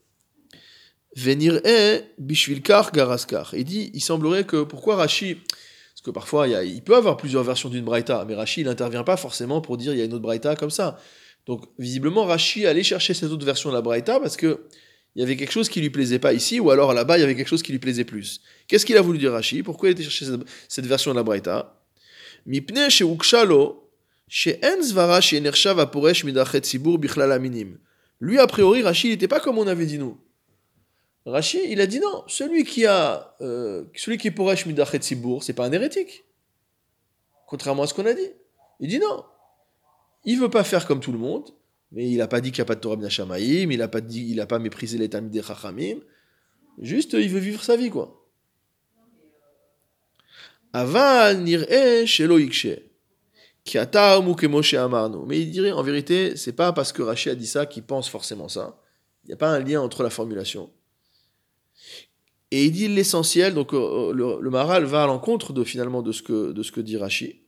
[1.16, 3.54] Venir est bishvilkar garaskar.
[3.54, 7.68] Il dit, il semblerait que pourquoi Rashi parce que parfois, il, peut avoir plusieurs versions
[7.68, 10.22] d'une braïta, mais Rashi, il n'intervient pas forcément pour dire il y a une autre
[10.22, 10.98] braïta comme ça.
[11.46, 14.66] Donc, visiblement, Rashi allait chercher cette autre version de la braïta parce que
[15.16, 17.24] il y avait quelque chose qui lui plaisait pas ici, ou alors là-bas, il y
[17.24, 18.40] avait quelque chose qui lui plaisait plus.
[18.68, 20.26] Qu'est-ce qu'il a voulu dire Rashi Pourquoi il était chercher
[20.68, 21.80] cette, version de la braïta?
[26.62, 27.00] Sibur.
[28.20, 30.16] Lui, a priori, Rashi, il n'était pas comme on avait dit nous.
[31.26, 35.42] Rashi, il a dit non, celui qui a, euh, celui qui est Poresh Midachet Sibour,
[35.42, 36.24] c'est pas un hérétique.
[37.46, 38.30] Contrairement à ce qu'on a dit.
[38.78, 39.24] Il dit non.
[40.24, 41.50] Il veut pas faire comme tout le monde,
[41.92, 44.00] mais il n'a pas dit qu'il n'y a pas de Torah Shamaïm, il n'a pas
[44.00, 45.98] dit, il a pas méprisé les des Chachamim.
[46.78, 48.16] Juste, il veut vivre sa vie, quoi.
[50.72, 52.38] Aval nir'e shelo
[55.26, 58.08] Mais il dirait, en vérité, c'est pas parce que Rashi a dit ça qu'il pense
[58.08, 58.80] forcément ça.
[59.24, 60.70] Il n'y a pas un lien entre la formulation.
[62.52, 66.22] Et il dit l'essentiel, donc euh, le, Maral va à l'encontre de finalement de ce
[66.22, 67.39] que, de ce que dit Rashi,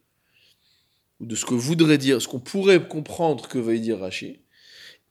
[1.22, 4.40] ou de ce que voudrait dire, ce qu'on pourrait comprendre que veut dire Rashi.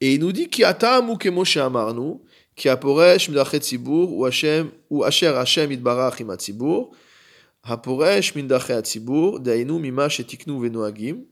[0.02, 2.20] Et il nous dit ki atamu kemoshe amarnu,
[2.56, 6.90] ki aporesh midachet tzibur, ou Hashem, ou asher Hashem itbarach im atzibur,
[7.64, 11.24] haporesh midachet atzibur, dainu mima shetiknu venoagim,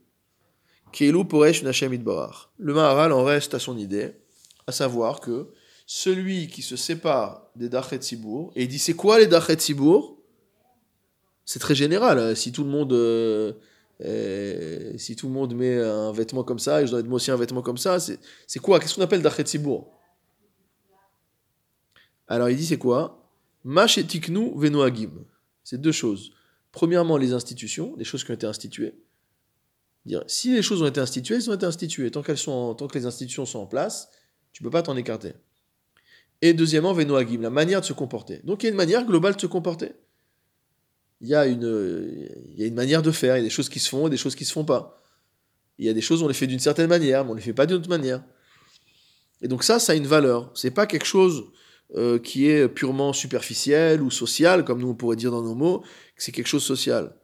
[0.93, 2.49] keilu poresh Hashem itbarach.
[2.57, 4.11] Le Maharal en reste à son idée,
[4.65, 5.49] à savoir que
[5.87, 10.21] celui qui se sépare des Dachet Sibour, et dit c'est quoi les Dachet Sibour
[11.43, 12.19] C'est très général.
[12.19, 12.35] Hein.
[12.35, 12.93] Si tout le monde.
[12.93, 13.53] Euh,
[14.05, 17.17] euh, si tout le monde met un vêtement comme ça, et je dois mettre moi
[17.17, 18.79] aussi un vêtement comme ça, c'est quoi?
[18.79, 19.91] Qu'est-ce qu'on appelle Dachet Sibour
[22.27, 23.29] Alors il dit c'est quoi?
[23.63, 25.11] Mash et Tiknu Venoagim.
[25.63, 26.31] C'est deux choses.
[26.71, 28.95] Premièrement, les institutions, les choses qui ont été instituées.
[30.05, 32.09] Dire, si les choses ont été instituées, elles ont été instituées.
[32.09, 34.09] Tant, qu'elles sont, tant que les institutions sont en place,
[34.53, 35.33] tu ne peux pas t'en écarter.
[36.41, 38.39] Et deuxièmement, Venoagim, la manière de se comporter.
[38.45, 39.93] Donc il y a une manière globale de se comporter.
[41.21, 43.69] Il y a une, y a une manière de faire, il y a des choses
[43.69, 45.03] qui se font et des choses qui se font pas.
[45.77, 47.53] Il y a des choses, on les fait d'une certaine manière, mais on les fait
[47.53, 48.23] pas d'une autre manière.
[49.41, 50.51] Et donc ça, ça a une valeur.
[50.53, 51.45] C'est pas quelque chose
[51.95, 55.79] euh, qui est purement superficiel ou social, comme nous on pourrait dire dans nos mots,
[55.79, 57.15] que c'est quelque chose social.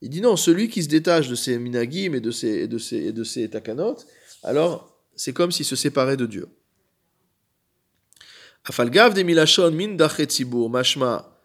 [0.00, 3.12] Il dit non, celui qui se détache de ses minagim et de ses, de ses,
[3.12, 3.96] de ses takanot,
[4.42, 6.48] alors c'est comme s'il se séparait de Dieu.
[8.64, 11.35] Afalgav de min mashma,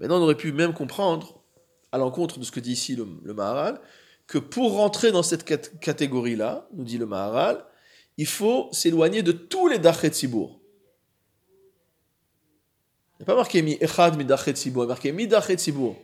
[0.00, 1.42] Maintenant, on aurait pu même comprendre,
[1.92, 3.80] à l'encontre de ce que dit ici le, Maharal,
[4.26, 5.44] que pour rentrer dans cette
[5.80, 7.64] catégorie-là, nous dit le Maharal,
[8.16, 10.58] il faut s'éloigner de tous les dachet tzibur.
[13.14, 15.56] Il n'y a pas marqué mi echad mi dachet il y a marqué mi dachet
[15.56, 15.96] tzibur.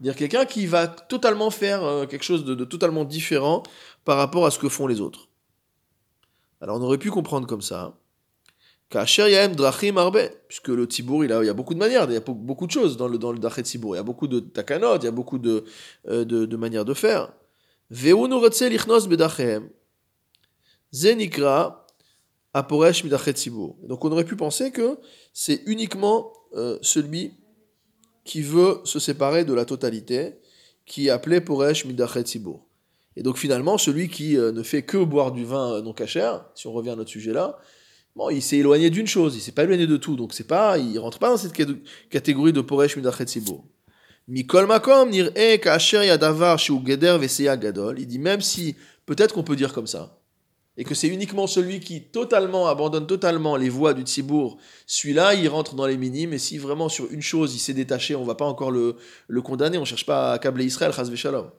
[0.00, 3.62] Dire quelqu'un qui va totalement faire euh, quelque chose de, totalement différent
[4.04, 5.28] par rapport à ce que font les autres.
[6.60, 7.99] Alors on aurait pu comprendre comme ça.
[8.90, 12.66] Puisque le tibour, il, a, il y a beaucoup de manières, il y a beaucoup
[12.66, 13.94] de choses dans le, dans le dachet tibour.
[13.94, 15.64] Il y a beaucoup de takanot, il y a beaucoup de,
[16.08, 17.32] euh, de, manières de faire.
[20.92, 21.86] Zenikra
[22.52, 23.76] aporesh midachet tibour.
[23.84, 24.98] Donc on aurait pu penser que
[25.32, 27.34] c'est uniquement euh, celui
[28.24, 30.40] qui veut se séparer de la totalité,
[30.84, 32.66] qui est appelé Poresh Midachet Sibour.
[33.16, 36.66] Et donc finalement, celui qui euh, ne fait que boire du vin non cachère, si
[36.66, 37.58] on revient à notre sujet là,
[38.16, 40.78] bon, il s'est éloigné d'une chose, il s'est pas éloigné de tout, donc c'est pas,
[40.78, 41.54] il rentre pas dans cette
[42.10, 43.64] catégorie de Poresh Midachet Sibour.
[44.28, 45.10] Mikol Makom
[45.60, 47.18] ka'asher yadavar geder
[47.58, 47.98] gadol.
[47.98, 50.20] Il dit même si, peut-être qu'on peut dire comme ça,
[50.76, 55.48] et que c'est uniquement celui qui totalement abandonne totalement les voies du Tzibour, celui-là, il
[55.48, 58.34] rentre dans les minimes, et si vraiment sur une chose il s'est détaché, on va
[58.34, 58.96] pas encore le,
[59.42, 61.50] condamner, on cherche pas à accabler Israël, chas shalom.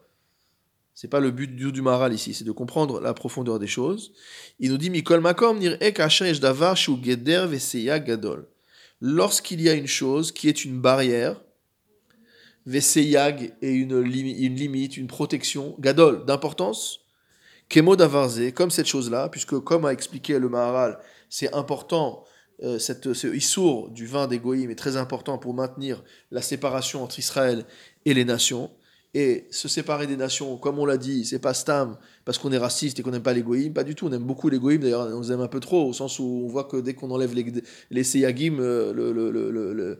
[0.94, 4.12] C'est pas le but du, du maral ici, c'est de comprendre la profondeur des choses.
[4.58, 7.46] Il nous dit Mikol makom geder
[8.04, 8.48] gadol.
[9.00, 11.40] Lorsqu'il y a une chose qui est une barrière,
[12.66, 17.00] veseyag et une, limite, une protection, gadol, d'importance,
[17.68, 20.98] Kemo d'avarze, comme cette chose-là, puisque comme a expliqué le Maharal,
[21.30, 22.24] c'est important,
[22.62, 27.18] euh, cette, ce issour du vin d'égoïme est très important pour maintenir la séparation entre
[27.18, 27.64] Israël
[28.04, 28.70] et les nations.
[29.14, 32.58] Et se séparer des nations, comme on l'a dit, c'est pas stam parce qu'on est
[32.58, 34.06] raciste et qu'on n'aime pas l'égoïme, pas du tout.
[34.06, 36.48] On aime beaucoup l'égoïme, d'ailleurs, on les aime un peu trop, au sens où on
[36.48, 37.44] voit que dès qu'on enlève les,
[37.90, 39.96] les seyagim, euh,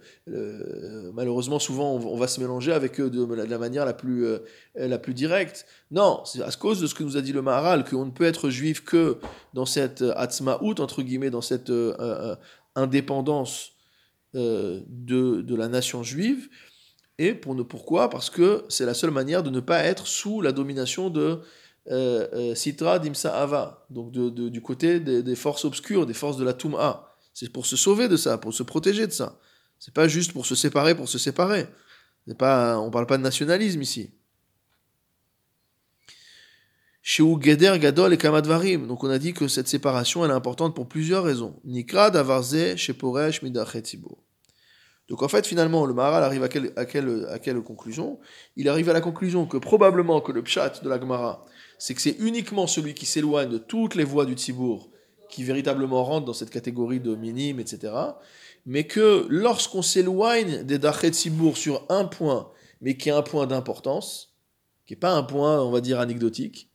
[1.13, 4.39] malheureusement, souvent, on, va se mélanger avec eux de, la manière la plus, euh,
[4.77, 5.67] la plus directe.
[5.91, 8.25] Non, c'est à cause de ce que nous a dit le Maharal, qu'on ne peut
[8.25, 9.19] être juif que
[9.53, 12.35] dans cette atzmaout, entre guillemets, dans cette euh,
[12.77, 13.73] indépendance
[14.33, 16.49] de la nation juive.
[17.19, 18.11] Et pour ne, pourquoi?
[18.11, 21.41] Parce que c'est la seule manière de ne pas être sous la domination de
[21.91, 26.53] euh, euh, Sitra Dimsa Ava, donc du côté des, forces obscures, des forces de la
[26.53, 27.17] Toum'a.
[27.35, 29.39] C'est pour se sauver de ça, pour se protéger de ça.
[29.79, 31.67] C'est pas juste pour se séparer pour se séparer.
[32.29, 34.11] C'est pas, on parle pas de nationalisme ici.
[37.03, 38.87] Chez Geder Gadol et Kamadvarim.
[38.87, 41.61] Donc on a dit que cette séparation est importante pour plusieurs raisons.
[41.65, 43.83] Nikra Davarze, Sheporesh, Midachet
[45.09, 48.19] donc en fait, finalement, le Maharal arrive à quelle, à, quelle, à quelle, conclusion?
[48.57, 51.45] Il arrive à la conclusion que probablement que le pshat de la Gemara,
[51.79, 54.91] c'est que c'est uniquement celui qui s'éloigne de toutes les voies du Tzibour
[55.29, 57.95] qui véritablement rentre dans cette catégorie de minime, etc.
[58.67, 62.51] Mais que lorsqu'on s'éloigne des Dachet Tzibour sur un point,
[62.83, 64.35] mais qui est un point d'importance,
[64.87, 66.71] qui n'est pas un point, on va dire, anecdotique,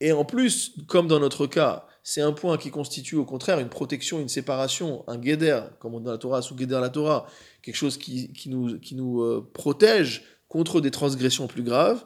[0.00, 3.70] et en plus, comme dans notre cas, c'est un point qui constitue au contraire une
[3.70, 7.26] protection, une séparation, un guéder, comme on dit dans la Torah, sous guéder la Torah,
[7.62, 12.04] quelque chose qui, nous, euh, protège contre des transgressions plus graves.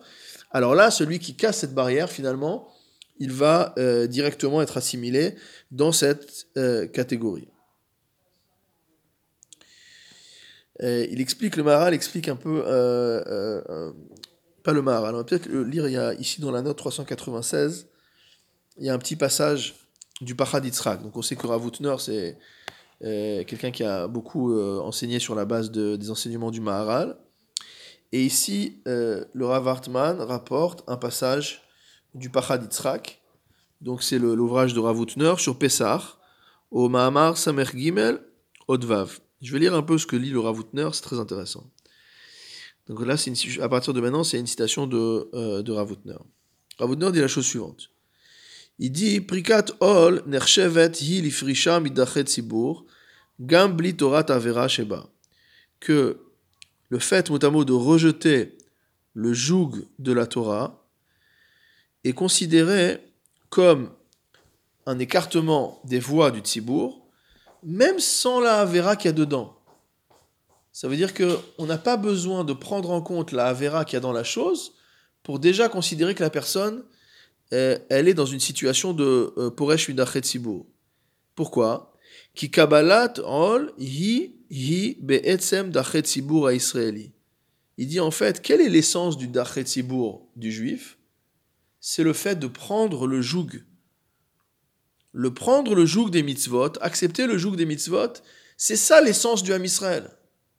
[0.53, 2.73] Alors là, celui qui casse cette barrière, finalement,
[3.19, 5.35] il va euh, directement être assimilé
[5.73, 7.49] dans cette euh, catégorie.
[10.81, 12.63] il explique, le Maharal explique un peu,
[14.63, 17.89] pas le Maharal, on va peut-être lire ici dans la note 396,
[18.77, 19.88] il y a un petit passage
[20.21, 21.03] du Pachad Yitzhak.
[21.03, 22.39] Donc on sait que Ravutner, c'est
[23.05, 27.17] euh, quelqu'un qui a beaucoup euh, enseigné sur la base des enseignements du Maharal.
[28.11, 31.63] Et ici, euh, le Rav Hartman rapporte un passage
[32.15, 33.21] du Pachad Yitzhak.
[33.81, 36.03] Donc c'est l'ouvrage de Ravutner sur Pessah,
[36.71, 38.21] au Mahamar Samer Gimel
[38.67, 39.21] Odvav.
[39.41, 41.71] Je vais lire un peu ce que lit le Ravutner, c'est très intéressant.
[42.89, 43.15] Donc là,
[43.61, 46.17] à partir de maintenant, c'est une citation de, de Ravutner.
[46.79, 47.91] Ravutner dit la chose suivante.
[48.79, 49.21] Il dit
[51.81, 52.27] midachet
[54.69, 55.07] sheba.
[55.81, 56.21] Que
[56.89, 58.59] le fait, de rejeter
[59.15, 60.85] le joug de la Torah
[62.05, 63.01] est considéré
[63.51, 63.91] comme
[64.87, 67.01] un écartement des voies du tzibur,
[67.63, 69.59] même sans la avera qu'il y a dedans.
[70.73, 73.97] Ça veut dire qu'on n'a pas besoin de prendre en compte la avera qu'il y
[73.97, 74.75] a dans la chose
[75.25, 76.85] pour déjà considérer que la personne
[77.51, 79.91] elle est dans une situation de euh, Poresh
[81.35, 81.95] Pourquoi?
[83.25, 83.73] Ol
[85.71, 86.03] dachet
[86.55, 87.13] Israeli.
[87.79, 89.65] Il dit en fait, quelle est l'essence du dachet
[90.37, 90.99] du juif?
[91.81, 93.65] C'est le fait de prendre le joug.
[95.13, 98.15] Le prendre le joug des mitzvot, accepter le joug des mitzvot,
[98.57, 100.11] c'est ça l'essence du Ham Israël.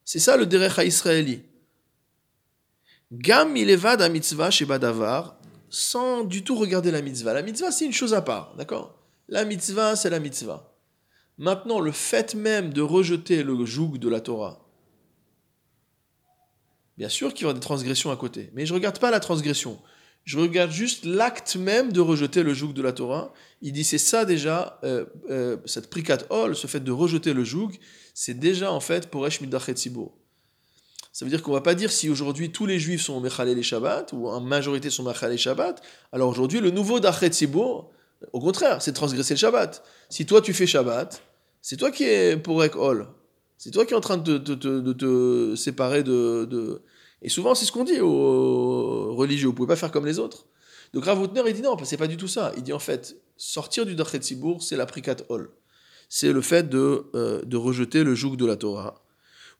[0.06, 1.44] C'est ça le derech Israeli.
[3.12, 5.39] Gam milevad mitzvah shebadavar,
[5.70, 7.34] sans du tout regarder la mitzvah.
[7.34, 8.96] La mitzvah, c'est une chose à part, d'accord?
[9.28, 10.76] La mitzvah, c'est la mitzvah.
[11.38, 14.70] Maintenant, le fait même de rejeter le joug de la Torah,
[17.00, 19.22] Bien sûr qu'il y aura des transgressions à côté, mais je ne regarde pas la
[19.22, 19.80] transgression.
[20.26, 23.34] Je regarde juste l'acte même de rejeter le joug de la Torah.
[23.62, 27.46] Il dit c'est ça déjà, euh, euh, cette prikat ol, ce fait de rejeter le
[27.46, 27.72] joug,
[28.14, 29.76] c'est déjà en fait pour Esh Midachet
[31.12, 33.64] Ça veut dire qu'on va pas dire si aujourd'hui tous les juifs sont Mechalé les
[33.64, 35.82] Shabbat, ou en majorité sont Mechalé Shabbat,
[36.12, 37.92] alors aujourd'hui le nouveau Dachet Sibour,
[38.34, 39.84] au contraire, c'est transgresser le Shabbat.
[40.10, 41.22] Si toi tu fais Shabbat,
[41.62, 43.08] c'est toi qui es pour Ol.
[43.58, 46.82] C'est toi qui es en train de te, séparer de,
[47.22, 49.48] Et souvent, c'est ce qu'on dit aux religieux.
[49.48, 50.46] Vous pouvez pas faire comme les autres.
[50.94, 52.52] Donc Rav il dit non, c'est pas du tout ça.
[52.58, 55.52] Il dit en fait, sortir du Dachet Sibour, c'est la prikat Ol.
[56.08, 59.04] C'est le fait de, euh, de rejeter le joug de la Torah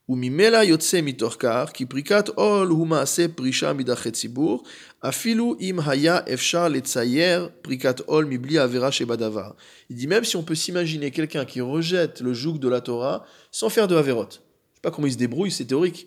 [0.09, 4.65] וממילא יוצא מתוך כך כי פריקת עול הוא מעשה פרישה מדרכי ציבור,
[5.01, 9.51] אפילו אם היה אפשר לצייר פריקת עול מבלי העבירה שבדבר.
[9.91, 13.25] Il dit même si on peut s'imaginer quelqu'un qui rejette le joug de la Torah
[13.51, 14.35] sans faire de avérote.
[14.35, 16.07] Je sais pas comment il se débrouille, c'est théorique.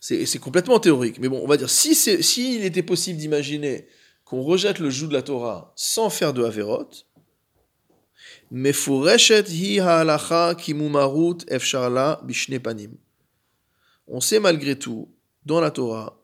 [0.00, 1.18] C'est complètement théorique.
[1.18, 3.88] Mais bon, on va dire, si s'il si était possible d'imaginer
[4.24, 6.42] qu'on rejette le joug de la Torah sans faire de
[8.51, 9.47] avérote,
[14.07, 15.09] on sait malgré tout,
[15.45, 16.17] dans la Torah,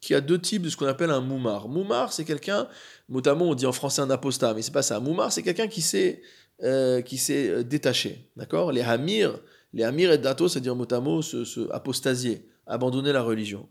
[0.00, 1.68] qu'il y a deux types de ce qu'on appelle un moumar.
[1.68, 2.68] Moumar, c'est quelqu'un,
[3.08, 5.00] notamment on dit en français un apostat, mais c'est pas ça.
[5.00, 6.22] Moumar, c'est quelqu'un qui s'est
[6.62, 8.30] euh, euh, détaché.
[8.36, 8.70] D'accord?
[8.70, 9.38] Les hamir,
[9.72, 13.68] les hamir et dato, c'est-à-dire motamo, se, se apostasier, abandonner la religion.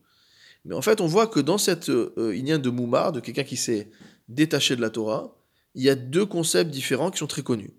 [0.66, 3.90] Mais en fait, on voit que dans cette euh, de moumar, de quelqu'un qui s'est
[4.28, 5.36] détaché de la Torah,
[5.76, 7.74] il y a deux concepts différents qui sont très connus.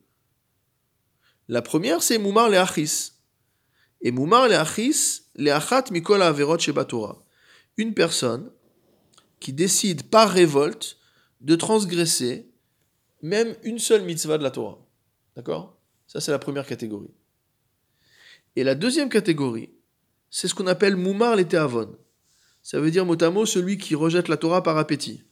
[1.48, 3.12] La première, c'est Moumar le Achis.
[4.00, 6.58] Et Moumar le Achis, le Achat Mikol Averot.
[7.76, 8.50] Une personne
[9.40, 10.98] qui décide par révolte
[11.40, 12.50] de transgresser
[13.22, 14.78] même une seule mitzvah de la Torah.
[15.36, 15.76] D'accord?
[16.06, 17.14] Ça, c'est la première catégorie.
[18.56, 19.70] Et la deuxième catégorie,
[20.30, 21.96] c'est ce qu'on appelle Moumar le Teavon.
[22.62, 25.24] Ça veut dire mot celui qui rejette la Torah par appétit.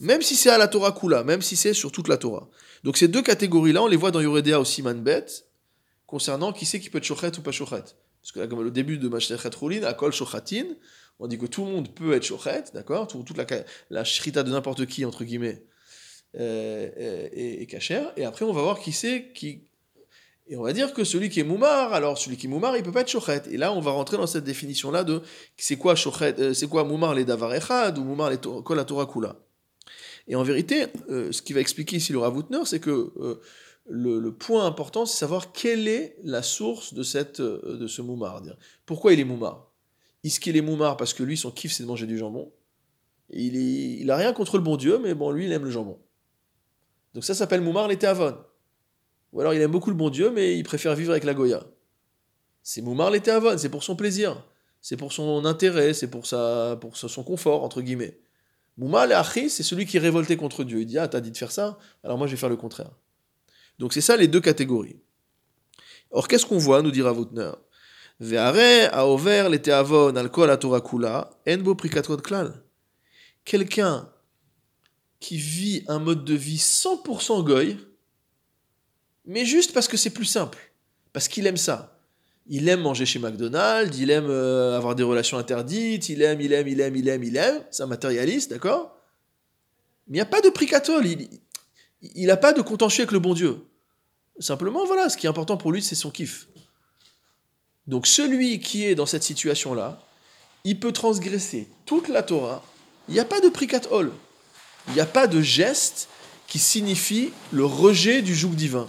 [0.00, 2.48] Même si c'est à la Torah Kula, même si c'est sur toute la Torah.
[2.82, 5.26] Donc ces deux catégories-là, on les voit dans Yoredea aussi Manbet,
[6.06, 7.84] concernant qui c'est qui peut être shochet ou pas shochet.
[8.24, 10.64] Parce que là, comme le début de Mashtechet Roulin, à Kol Shochatin,
[11.18, 13.06] on dit que tout le monde peut être shochet, d'accord?
[13.06, 13.46] Toute la,
[13.90, 15.62] la shrita de n'importe qui, entre guillemets,
[16.38, 18.12] euh, est, cachère.
[18.16, 19.64] Et après, on va voir qui c'est qui.
[20.48, 22.82] Et on va dire que celui qui est moumar, alors celui qui est moumar, il
[22.82, 23.42] peut pas être shochet.
[23.50, 25.22] Et là, on va rentrer dans cette définition-là de
[25.56, 29.06] c'est quoi shochet, euh, c'est quoi moumar les davar echad ou moumar les kol Torah
[29.06, 29.36] kula?
[30.26, 33.40] Et en vérité, euh, ce qui va expliquer ici le Ravoutner, c'est que euh,
[33.86, 38.42] le, point important, c'est savoir quelle est la source de, cette, euh, de ce moumar.
[38.86, 39.70] Pourquoi il est moumar?
[40.22, 42.50] Est-ce qu'il est moumar parce que lui, son kiff, c'est de manger du jambon?
[43.30, 45.98] Il n'a rien contre le bon Dieu, mais bon, lui, il aime le jambon.
[47.12, 48.36] Donc ça s'appelle moumar l'été avon.
[49.32, 51.64] Ou alors il aime beaucoup le bon Dieu, mais il préfère vivre avec la Goya.
[52.62, 54.42] C'est moumar l'été avon, c'est pour son plaisir,
[54.80, 58.18] c'est pour son intérêt, c'est pour, sa, pour son confort, entre guillemets.
[58.76, 60.80] Mouma le c'est celui qui est révolté contre Dieu.
[60.80, 62.90] Il dit Ah, t'as dit de faire ça, alors moi je vais faire le contraire.
[63.78, 64.96] Donc c'est ça les deux catégories.
[66.10, 67.50] Or, qu'est-ce qu'on voit, nous dira Voutner
[68.20, 72.62] Ve'are a over les teavon alcool à Torah kula, enbo klal.
[73.44, 74.08] Quelqu'un
[75.18, 77.76] qui vit un mode de vie 100% goy,
[79.24, 80.58] mais juste parce que c'est plus simple,
[81.12, 81.93] parce qu'il aime ça
[82.46, 86.52] il aime manger chez McDonald's, il aime euh, avoir des relations interdites, il aime, il
[86.52, 87.62] aime, il aime, il aime, il aime.
[87.70, 88.96] C'est un matérialiste, d'accord?
[90.08, 93.32] Mais il n'y a pas de pricatole, il n'a pas de contentieux avec le bon
[93.32, 93.64] Dieu.
[94.38, 96.48] Simplement, voilà, ce qui est important pour lui, c'est son kiff.
[97.86, 100.00] Donc celui qui est dans cette situation-là,
[100.64, 102.62] il peut transgresser toute la Torah.
[103.08, 104.12] Il n'y a pas de pricatole.
[104.88, 106.08] Il n'y a pas de geste
[106.46, 108.86] qui signifie le rejet du joug divin.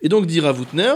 [0.00, 0.94] Et donc, dira Voutner,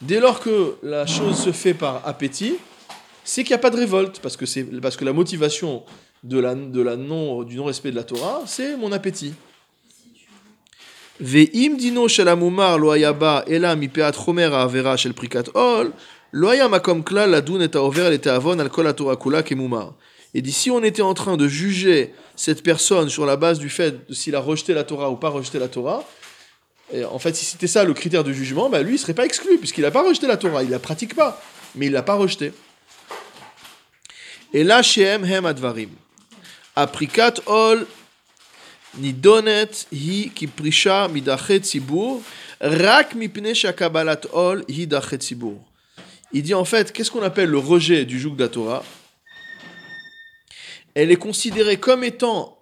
[0.00, 2.56] Dès lors que la chose se fait par appétit,
[3.24, 4.44] c'est qu'il n'y a pas de révolte, parce que,
[4.80, 5.82] parce que la motivation
[6.22, 9.34] de la, de la non, du non-respect de la Torah, c'est mon appétit.
[11.20, 15.92] Ve'im dino shel amumar lo ayaba ela mipeat chomer ha'avera shel prikat ol,
[16.32, 19.92] lo haya makom klal ladun et ha'over et avon al kol ha'torah kula kemumar.
[20.34, 24.08] Et d'ici on était en train de juger cette personne sur la base du fait
[24.08, 26.04] de s'il a rejeté la Torah ou pas rejeté la Torah,
[27.10, 29.58] en fait, si c'était ça le critère de jugement, bah lui, il serait pas exclu,
[29.58, 30.62] puisqu'il n'a pas rejeté la Torah.
[30.62, 31.42] Il la pratique pas,
[31.74, 32.52] mais il l'a pas rejeté.
[34.52, 35.90] Et là, Shem Hem Advarim.
[36.76, 37.86] Aprikat Ol
[38.98, 42.20] Nidonet Hi Kiprisha Midachet Tzibur
[42.60, 45.58] Rak Mipne Shakabalat Ol Hi Dachet Tzibur.
[46.32, 48.84] Il dit en fait, qu'est-ce qu'on appelle le rejet du joug de la Torah?
[50.94, 52.58] Elle est considérée comme étant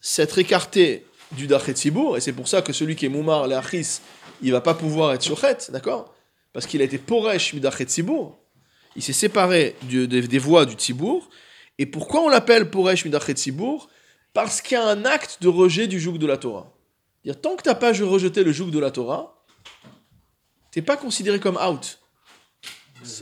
[0.00, 1.74] s'être écartée du Dachet
[2.16, 4.00] et c'est pour ça que celui qui est Moumar, l'Achis,
[4.40, 6.14] il va pas pouvoir être Shochet, d'accord?
[6.52, 8.38] Parce qu'il a été poresh midachet tzibour.
[8.96, 11.28] Il s'est séparé des, voix du tzibour.
[11.78, 13.88] Et pourquoi on l'appelle poresh midachet tzibour
[14.32, 16.72] Parce qu'il y a un acte de rejet du joug de la Torah.
[17.24, 19.44] Dire, tant que tu n'as pas rejeté le joug de la Torah,
[20.72, 21.98] tu n'es pas considéré comme out.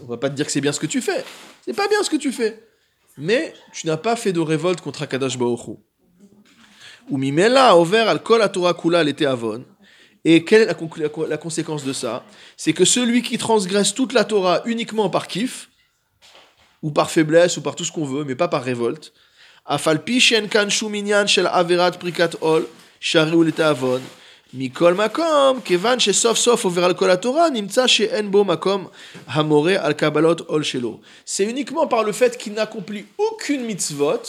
[0.03, 1.25] On va pas te dire que c'est bien ce que tu fais.
[1.65, 2.66] C'est pas bien ce que tu fais.
[3.19, 5.77] Mais tu n'as pas fait de révolte contre Akadash Baoru.
[7.09, 9.65] Ou mimela ouvert al kol Torah kula l'été avon.
[10.25, 12.25] Et quelle est la, conséquence de ça?
[12.57, 15.71] C'est que celui qui transgresse toute la Torah uniquement par kiff,
[16.83, 19.13] ou par faiblesse, ou par tout ce qu'on veut, mais pas par révolte,
[19.65, 22.67] afalpi shen kan shuminyan shel averat prikat ol,
[22.99, 24.01] shari l'été avon,
[24.54, 28.88] מכל מקום, כיוון שסוף סוף עובר על כל התורה, נמצא שאין בו מקום
[29.28, 31.00] המורה על קבלות עול שלו.
[31.26, 34.24] C'est uniquement par le fait qu'il n'accomplit aucune mitzvot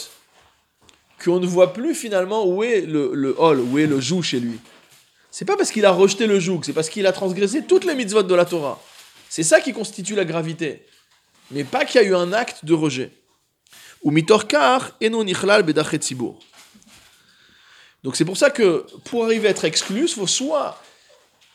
[1.23, 4.39] qu'on ne voit plus finalement où est le, le hol, où est le joug chez
[4.39, 4.59] lui.
[5.29, 7.95] C'est pas parce qu'il a rejeté le joug, c'est parce qu'il a transgressé toutes les
[7.95, 8.81] mitzvot de la Torah.
[9.29, 10.85] C'est ça qui constitue la gravité.
[11.51, 13.11] Mais pas qu'il y a eu un acte de rejet.
[14.03, 16.35] Ou mitorkar eno nichlal bedachet tzibur.
[18.04, 20.80] donc c'est pour ça que pour arriver à être exclu, il faut soit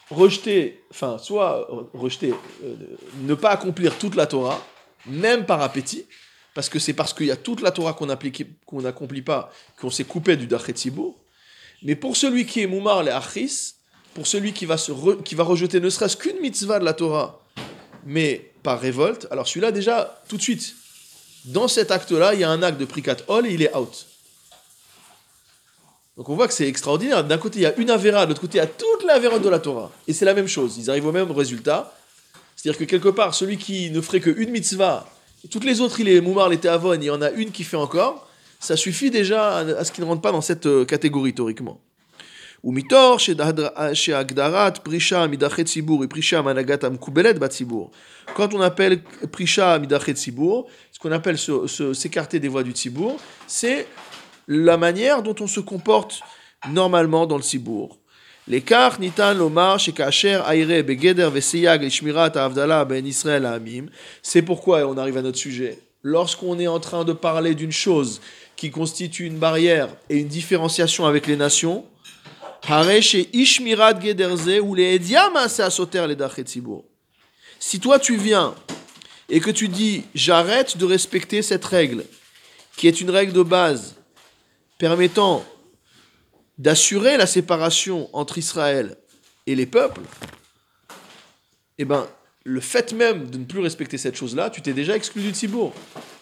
[0.09, 2.33] rejeter, enfin, soit rejeter,
[2.63, 2.75] euh,
[3.21, 4.63] ne pas accomplir toute la Torah,
[5.05, 6.05] même par appétit,
[6.53, 10.03] parce que c'est parce qu'il y a toute la Torah qu'on n'accomplit pas qu'on s'est
[10.03, 11.17] coupé du Dachetzibour.
[11.81, 13.75] Mais pour celui qui est Moumar le Achis,
[14.13, 14.91] pour celui qui va, se
[15.23, 17.41] qui va rejeter ne serait-ce qu'une mitzvah de la Torah,
[18.05, 20.75] mais par révolte, alors celui-là déjà, tout de suite,
[21.45, 24.07] dans cet acte-là, il y a un acte de prikat ol et il est out.
[26.17, 27.23] Donc on voit que c'est extraordinaire.
[27.23, 29.39] D'un côté, il y a une avéra, de l'autre côté, il y a toute l'avéra
[29.39, 29.91] de la Torah.
[30.07, 30.77] Et c'est la même chose.
[30.77, 31.93] Ils arrivent au même résultat.
[32.55, 35.09] C'est-à-dire que quelque part, celui qui ne ferait qu'une mitzvah,
[35.43, 37.51] et toutes les autres, il est moumar, il était avon, il y en a une
[37.51, 40.85] qui fait encore, ça suffit déjà à, ce qu'il ne rentre pas dans cette euh,
[40.85, 41.81] catégorie théoriquement.
[42.63, 43.33] Ou mitor, chez
[44.13, 47.91] Agdarat, Prisha, Midachet Sibur et Prisha, Managat Amkubelet Batsibur.
[48.35, 49.03] Quand on appelle
[49.33, 53.85] Prisha, Midachet Sibur, ce qu'on appelle s'écarter des voies du Tzibour, c'est
[54.47, 56.21] la manière dont on se comporte
[56.69, 57.97] normalement dans le cibourg.
[58.47, 63.85] Nitan lomar chez Kacher aire begeder veseyag shmirat avdala ben Israël amim.
[64.21, 65.79] C'est pourquoi on arrive à notre sujet.
[66.01, 68.19] Lorsqu'on est en train de parler d'une chose
[68.57, 71.85] qui constitue une barrière et une différenciation avec les nations,
[72.99, 74.99] chez ishmirat gederze ou les
[75.69, 76.17] soter les
[77.59, 78.53] Si toi tu viens
[79.29, 82.03] et que tu dis j'arrête de respecter cette règle,
[82.75, 83.95] qui est une règle de base,
[84.77, 85.45] permettant
[86.57, 88.97] d'assurer la séparation entre Israël
[89.47, 90.01] et les peuples,
[91.77, 92.07] eh ben,
[92.43, 95.73] le fait même de ne plus respecter cette chose-là, tu t'es déjà exclu du Tzibour.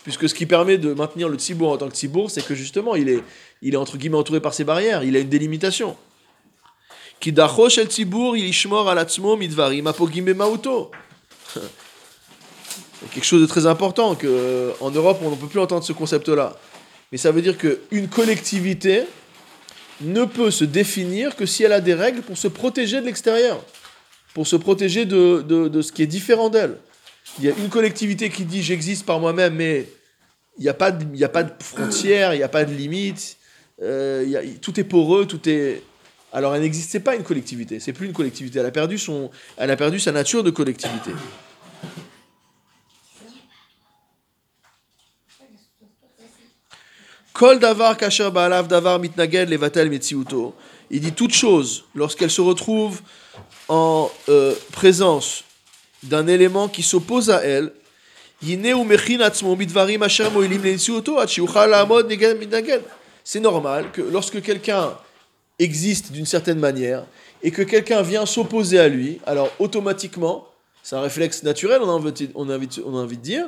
[0.04, 2.96] Puisque ce qui permet de maintenir le Tzibour en tant que Tzibour, c'est que justement,
[2.96, 3.24] il est,
[3.62, 5.96] il est entre guillemets entouré par ses barrières, il a une délimitation.
[10.30, 10.92] el mauto.
[13.02, 15.92] C'est quelque chose de très important que en Europe, on ne peut plus entendre ce
[15.92, 16.56] concept-là
[17.12, 19.04] mais ça veut dire qu'une collectivité
[20.02, 23.64] ne peut se définir que si elle a des règles pour se protéger de l'extérieur,
[24.34, 26.78] pour se protéger de, de, ce qui est différent d'elle.
[27.40, 29.88] Il y a une collectivité qui dit j'existe par moi-même, mais
[30.58, 33.38] il n'y a, pas de, a pas de frontières, il n'y a pas de limites,
[33.82, 35.84] euh, tout est poreux, tout est...
[36.34, 39.70] Alors elle n'existait pas une collectivité, c'est plus une collectivité, elle a perdu, son, elle
[39.70, 41.12] a perdu sa nature de collectivité.
[47.42, 50.54] Kol davar kasher ba'alav davar mitnaged levatel metziuto.
[50.92, 53.02] Il dit toute chose lorsqu'elle se retrouve
[53.68, 55.44] en euh, présence
[56.04, 57.72] d'un élément qui s'oppose à elle.
[58.44, 58.58] C'est
[63.40, 64.94] normal que lorsque quelqu'un
[65.58, 67.06] existe d'une certaine manière
[67.42, 70.48] et que quelqu'un vient s'opposer à lui, alors automatiquement,
[70.84, 73.48] c'est un réflexe naturel, on a envie, on a envie, on a envie de dire,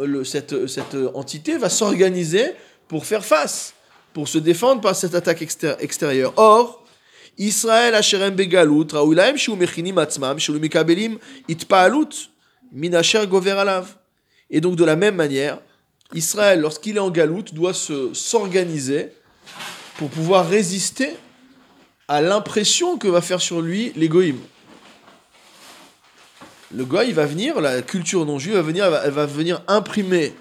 [0.00, 2.54] le, cette, cette entité va s'organiser
[2.90, 3.72] pour faire face,
[4.12, 6.32] pour se défendre par cette attaque extérieure.
[6.36, 6.84] Or,
[7.38, 11.16] Israël Asherem Begalut, Raoulaim Shu Mechinim Atzmam, Shu Mikabelim
[11.46, 12.08] Itpaalut,
[12.72, 13.64] Minacher Gover.
[14.50, 15.60] Et donc, de la même manière,
[16.14, 19.12] Israël, lorsqu'il est en galoute, doit se, s'organiser
[19.96, 21.10] pour pouvoir résister
[22.08, 24.40] à l'impression que va faire sur lui l'égoïm.
[26.74, 30.34] Le goy va venir, la culture non juive va venir, elle va venir imprimer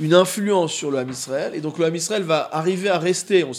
[0.00, 3.44] une influence sur le Ham Israël, et donc le Ham Israël va arriver à rester,
[3.44, 3.52] on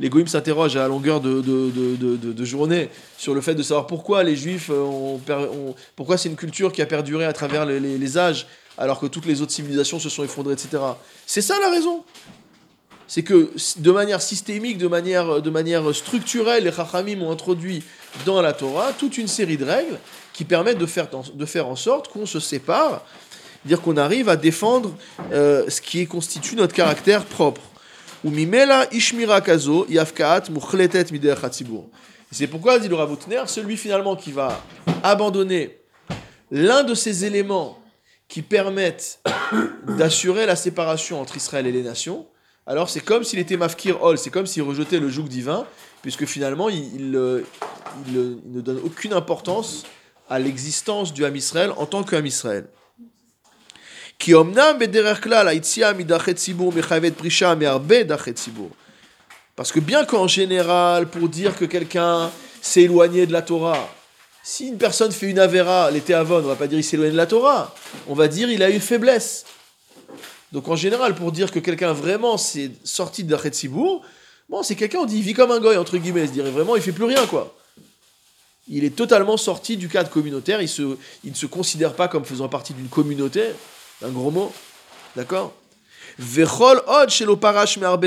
[0.00, 4.22] les Goïms s'interrogent à la longueur de, de, journée sur le fait de savoir pourquoi
[4.22, 5.20] les Juifs, ont,
[5.94, 8.46] pourquoi c'est une culture qui a perduré à travers les, âges,
[8.78, 10.78] alors que toutes les autres civilisations se sont effondrées, etc.
[11.26, 12.04] C'est ça la raison.
[13.06, 17.82] c'est que de manière systémique, de manière, de manière structurelle, les Chachamim ont introduit
[18.24, 19.98] dans la Torah toute une série de règles
[20.32, 23.04] qui permettent de faire, de faire en sorte qu'on se sépare,
[23.64, 24.94] dire qu'on arrive à défendre
[25.32, 27.62] euh, ce qui constitue notre caractère propre.
[32.32, 34.60] C'est pourquoi, dit le Ravoutner, celui finalement qui va
[35.02, 35.78] abandonner
[36.50, 37.78] l'un de ces éléments
[38.28, 39.20] qui permettent
[39.86, 42.26] d'assurer la séparation entre Israël et les nations,
[42.66, 45.66] alors c'est comme s'il était mafkir ol, c'est comme s'il rejetait le joug divin,
[46.02, 49.84] puisque finalement il, ne donne aucune importance
[50.28, 52.66] à l'existence du Ham Israël en tant que Ham Israël.
[59.54, 63.88] Parce que bien qu'en général, pour dire que quelqu'un s'est éloigné de la Torah,
[64.42, 67.12] si une personne fait une avéra, l'été avant, on va pas dire il s'est éloigné
[67.12, 67.74] de la Torah,
[68.06, 69.44] on va dire il a une faiblesse.
[70.52, 74.02] Donc en général, pour dire que quelqu'un vraiment s'est sorti de Sibour,
[74.48, 76.76] bon, c'est quelqu'un, on dit, il vit comme un goy, entre guillemets, se dirait vraiment,
[76.76, 77.56] il fait plus rien, quoi.
[78.68, 82.24] Il est totalement sorti du cadre communautaire, il, se, il ne se considère pas comme
[82.24, 83.52] faisant partie d'une communauté,
[84.02, 84.52] un gros mot,
[85.14, 85.52] d'accord?
[86.18, 87.10] Vechol od
[87.80, 88.04] me'arbe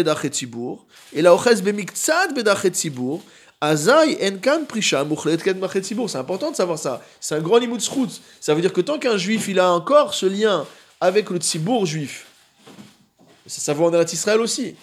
[1.12, 3.22] et la ochez bemiktzad bedachet tzibur,
[3.62, 6.10] azay enkan prisha muchlet ket machet tzibur.
[6.10, 7.02] C'est important de savoir ça.
[7.20, 7.82] C'est un grand limud
[8.40, 10.66] Ça veut dire que tant qu'un juif, il a encore ce lien
[11.02, 12.26] avec le tzibour juif,
[13.48, 14.76] ça, vaut en Israël aussi.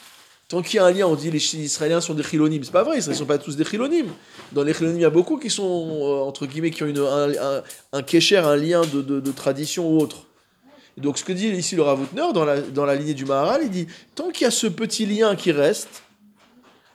[0.48, 2.62] Tant qu'il y a un lien, on dit les Israéliens sont des chilonim.
[2.62, 4.06] C'est pas vrai, ils ne sont pas tous des chilonim.
[4.52, 6.98] Dans les chilonim, il y a beaucoup qui sont, euh, entre guillemets, qui ont une,
[6.98, 10.25] un, un, un kécher, un lien de, de, tradition ou autre.
[10.96, 13.70] Donc, ce que dit ici le Ravoutner, dans la, dans la lignée du Maharal, il
[13.70, 16.02] dit tant qu'il y a ce petit lien qui reste,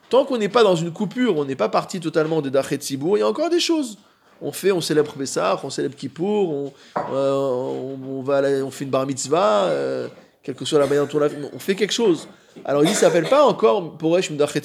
[0.10, 3.18] tant qu'on n'est pas dans une coupure, on n'est pas parti totalement de Dachet Sibour,
[3.18, 4.00] il y a encore des choses.
[4.42, 6.74] On fait, on célèbre Pessah, on célèbre Kippour, on,
[7.14, 8.42] euh, on, va,
[8.72, 9.66] fait une bar mitzvah.
[9.66, 10.08] Euh,
[10.42, 12.28] quelle que soit la manière dont on l'a on fait quelque chose.
[12.66, 14.62] Alors il ça s'appelle pas encore Poresh Mdachet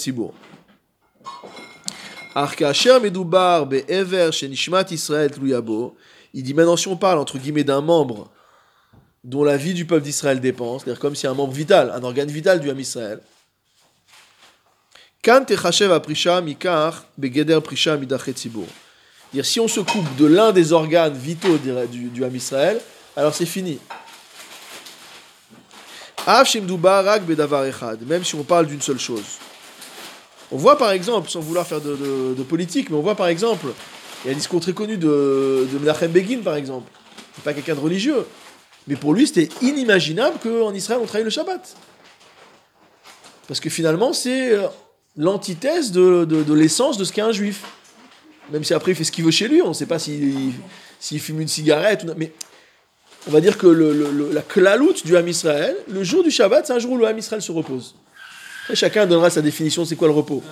[5.28, 5.94] Tluyabo.
[6.32, 8.30] Il dit maintenant, si on parle entre guillemets d'un membre
[9.26, 12.28] dont la vie du peuple d'Israël dépend, c'est-à-dire comme si un membre vital, un organe
[12.28, 13.18] vital du Ham Israël.
[19.32, 22.80] Dire si on se coupe de l'un des organes vitaux du, du Ham Israël,
[23.16, 23.80] alors c'est fini.
[28.06, 29.24] Même si on parle d'une seule chose.
[30.52, 33.66] On voit par exemple, sans vouloir faire de, politique, mais on voit par exemple,
[34.24, 36.92] il y a un discours très connu de, de Menachem Begin par exemple.
[37.34, 38.24] C'est pas quelqu'un de religieux.
[38.88, 41.76] Mais pour lui, c'était inimaginable qu'en Israël on travaille le Shabbat.
[43.48, 44.66] Parce que finalement, c'est euh,
[45.16, 47.62] l'antithèse de, l'essence de ce qu'est un juif.
[48.52, 50.52] Même si après il fait ce qu'il veut chez lui, on ne sait pas s'il
[51.18, 52.04] fume une cigarette.
[52.04, 52.32] Ou, mais
[53.26, 56.72] on va dire que le, la klalout du Ham Israël, le jour du Shabbat, c'est
[56.72, 57.96] un jour où le Ham Israël se repose.
[58.74, 60.42] chacun donnera sa définition, c'est quoi le repos.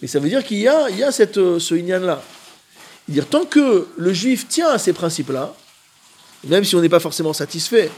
[0.00, 2.22] Mais ça veut dire qu'il y a, il y a cette, euh, ce inyan-là.
[3.08, 5.54] Dire tant que le juif tient à ces principes-là,
[6.46, 7.90] même si on n'est pas forcément satisfait,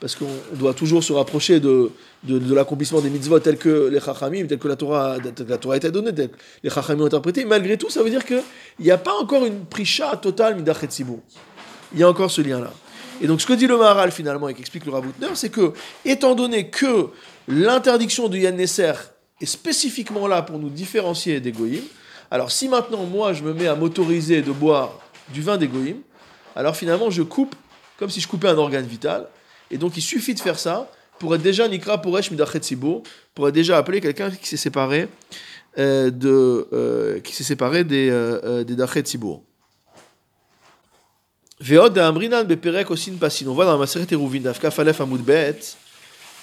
[0.00, 1.90] parce qu'on doit toujours se rapprocher de,
[2.22, 5.16] de, l'accomplissement des mitzvot tels que les chachamim, tels que la Torah,
[5.48, 6.12] la Torah a été donnée,
[6.62, 8.42] les chachamim ont interprété, malgré tout, ça veut dire qu'il
[8.80, 10.88] n'y a pas encore une prisha totale midachet.
[11.92, 12.72] Il y a encore ce lien-là.
[13.20, 15.72] Et donc ce que dit le Maharal finalement et qu'explique le Raboutner, c'est que,
[16.04, 17.08] étant donné que
[17.48, 18.92] l'interdiction du Yann Nesser
[19.40, 21.82] est spécifiquement là pour nous différencier des Goïm,
[22.30, 25.00] alors si maintenant moi je me mets à m'autoriser de boire
[25.32, 25.96] du vin des Goïm,
[26.54, 27.56] alors finalement je coupe
[27.98, 29.28] comme si je coupais un organe vital,
[29.70, 32.60] et donc il suffit de faire ça pour être déjà Nikra Poresh Midachet
[33.34, 35.08] pour être déjà appelé quelqu'un qui s'est séparé,
[35.78, 39.04] euh, de, euh, qui s'est séparé des, euh, euh des Dachet
[41.60, 43.46] Veod de Amrinan beperek osin pasin.
[43.48, 45.58] On voit dans la Maseret Eruvin, d'Afka Falef Amoud Bet,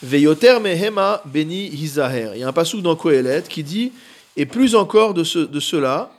[0.03, 2.31] Veyoter mehema beni hizaher.
[2.35, 3.93] Il y a un passage dans Kohelet qui dit
[4.35, 6.11] Et plus encore de, ce, de cela,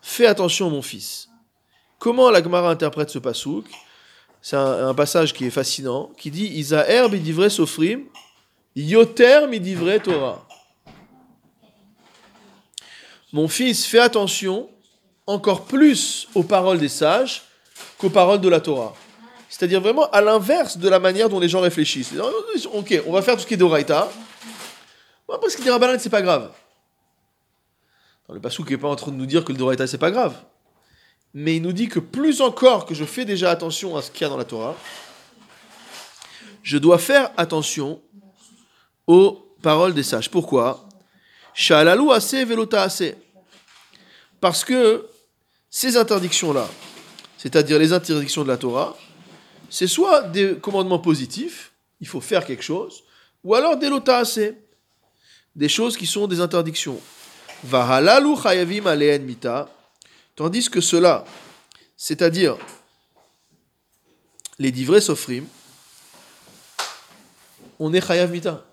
[0.00, 1.28] fais attention, mon fils.
[1.98, 3.66] Comment la Gemara interprète ce pasouk
[4.44, 8.02] C'est un, passage qui est fascinant, qui dit Isaher bidivre sofrim,
[8.74, 10.44] yoter midivre Torah.
[13.32, 14.68] Mon fils, fais attention
[15.28, 17.42] encore plus aux paroles des sages
[17.98, 18.94] qu'aux paroles de la Torah.
[19.48, 22.12] C'est-à-dire vraiment à l'inverse de la manière dont les gens réfléchissent.
[22.72, 24.10] Ok, on va faire tout ce qui est d'Oraita.
[25.32, 26.50] après, ce qui dit Rabbanan, c'est pas grave.
[28.28, 30.34] le Passouk n'est pas en train de nous dire que le Doraita, c'est pas grave.
[31.34, 34.22] Mais il nous dit que plus encore que je fais déjà attention à ce qu'il
[34.22, 34.76] y a dans la Torah,
[36.62, 38.00] je dois faire attention
[39.06, 40.30] aux paroles des sages.
[40.30, 40.86] Pourquoi?
[44.40, 45.06] Parce que
[45.70, 46.68] ces interdictions-là,
[47.38, 48.96] c'est-à-dire les interdictions de la Torah,
[49.70, 53.04] c'est soit des commandements positifs, il faut faire quelque chose,
[53.42, 54.58] ou alors des lotaasé.
[55.54, 56.98] des choses qui sont des interdictions.
[57.64, 59.68] Vahalalu chayavim mita.
[60.34, 61.24] Tandis que cela,
[61.96, 62.56] c'est-à-dire
[64.58, 65.44] les divrei sofrim,
[67.78, 68.64] on est chayav mita.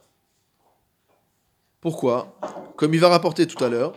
[1.82, 2.38] Pourquoi?
[2.76, 3.95] Comme il va rapporter tout à l'heure,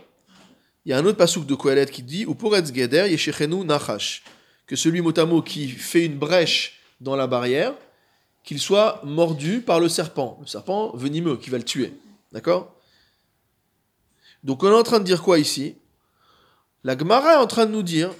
[0.85, 2.35] il y a un autre pasouk de Kohelet qui dit Ou
[2.73, 4.23] geder yeshechenu nachash
[4.65, 7.73] que celui motamo qui fait une brèche dans la barrière,
[8.43, 11.93] qu'il soit mordu par le serpent, le serpent venimeux qui va le tuer.
[12.31, 12.75] D'accord?
[14.43, 15.75] Donc on est en train de dire quoi ici?
[16.83, 18.11] La Gemara est en train de nous dire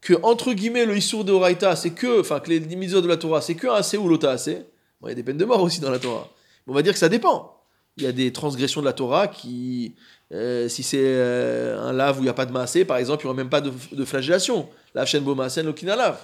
[0.00, 3.16] que, entre guillemets, le Issour de Horaïta, c'est que, enfin, que les limites de la
[3.16, 4.64] Torah, c'est que assez ou l'ota assez.
[5.02, 6.28] Il y a des peines de mort aussi dans la Torah.
[6.66, 7.54] on va dire que ça dépend.
[7.96, 9.94] Il y a des transgressions de la Torah qui,
[10.32, 13.24] euh, si c'est euh, un lave où il n'y a pas de massé, par exemple,
[13.24, 14.68] il n'y aura même pas de, flagellation.
[14.94, 16.18] La chaîne bomasen, l'okina lave.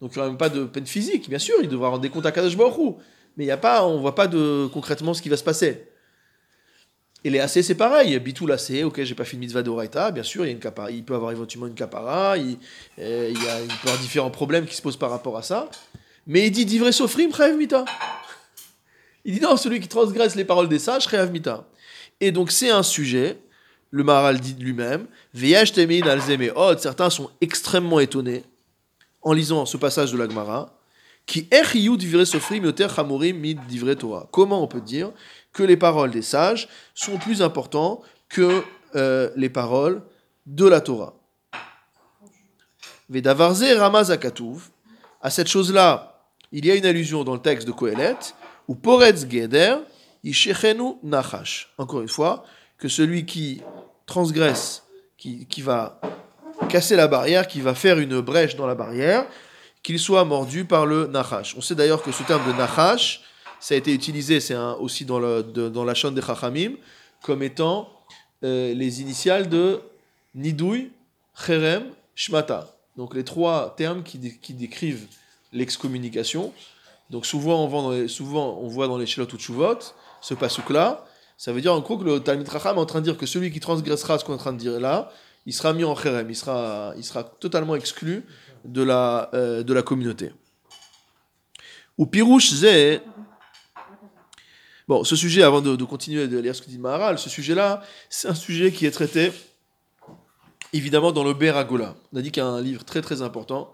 [0.00, 2.08] Donc il n'y aura même pas de peine physique, bien sûr, il devra rendre des
[2.08, 2.96] comptes à Kadosh Baruch
[3.36, 5.44] Mais il y a pas, on ne voit pas de, concrètement ce qui va se
[5.44, 5.89] passer.
[7.24, 8.18] Et les AC, c'est pareil.
[8.18, 11.14] Bitou AC, ok, j'ai pas fait une mitzvah d'Oraita, bien sûr, il, y a peut
[11.14, 12.56] avoir éventuellement une capara, il,
[12.98, 15.68] euh, il, y a, peut avoir différents problèmes qui se posent par rapport à ça.
[16.26, 17.84] Mais il dit divrei sofrim, mita.
[19.24, 21.66] Il dit non, celui qui transgresse les paroles des sages, chayav mita.
[22.20, 23.38] Et donc c'est un sujet,
[23.90, 26.20] le Maharal dit lui-même, Veyash temin al
[26.78, 28.44] certains sont extrêmement étonnés
[29.22, 30.80] en lisant ce passage de la Gemara,
[31.26, 31.48] qui.
[34.30, 35.12] Comment on peut dire
[35.52, 38.62] que les paroles des sages sont plus importantes que
[38.94, 40.02] euh, les paroles
[40.46, 41.14] de la Torah
[43.08, 44.68] Vedavarze Ramazakatuv.
[45.20, 46.22] À cette chose-là,
[46.52, 48.16] il y a une allusion dans le texte de Kohelet,
[48.68, 49.76] ou Poretz Geder,
[50.22, 51.72] Ishechenu Nachash.
[51.76, 52.44] Encore une fois,
[52.78, 53.62] que celui qui
[54.06, 54.84] transgresse,
[55.18, 56.00] qui, qui va
[56.68, 59.26] casser la barrière, qui va faire une brèche dans la barrière,
[59.82, 61.54] qu'il soit mordu par le Nachash.
[61.56, 63.22] On sait d'ailleurs que ce terme de Nachash,
[63.60, 66.72] ça a été utilisé, c'est aussi dans, la chaîne des Chachamim,
[67.22, 67.88] comme étant
[68.42, 69.80] euh, les initiales de
[70.34, 70.90] Nidouy,
[71.34, 71.84] Cherem,
[72.14, 72.74] Shmata.
[72.96, 75.06] Donc les trois termes qui, décrivent
[75.52, 76.52] l'excommunication.
[77.10, 79.78] Donc souvent on, voit dans les, souvent, Shelot ou Chuvot,
[80.22, 81.04] ce pasouk-là,
[81.36, 83.26] ça veut dire en gros que le Talmud Chacham est en train de dire que
[83.26, 85.10] celui qui transgressera ce qu'on est en train de dire là,
[85.46, 86.94] il sera mis en kherem, il sera,
[87.40, 88.24] totalement exclu
[88.64, 90.32] de la, euh, communauté.
[91.96, 93.00] Ou pirouche zé.
[94.90, 98.26] Bon, ce sujet, avant de, continuer de lire ce que dit Maharal, ce sujet-là, c'est
[98.26, 99.30] un sujet qui est traité
[100.72, 101.94] évidemment dans le Beragola.
[102.12, 103.72] On a dit qu'il y a un livre très très important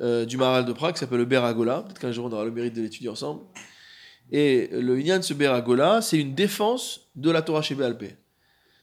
[0.00, 1.82] euh, du Maharal de Prague qui s'appelle le Beragola.
[1.82, 3.42] Peut-être qu'un jour on aura le mérite de l'étudier ensemble.
[4.30, 8.16] Et le Inyan de ce Beragola, c'est une défense de la Torah chez Béalpé.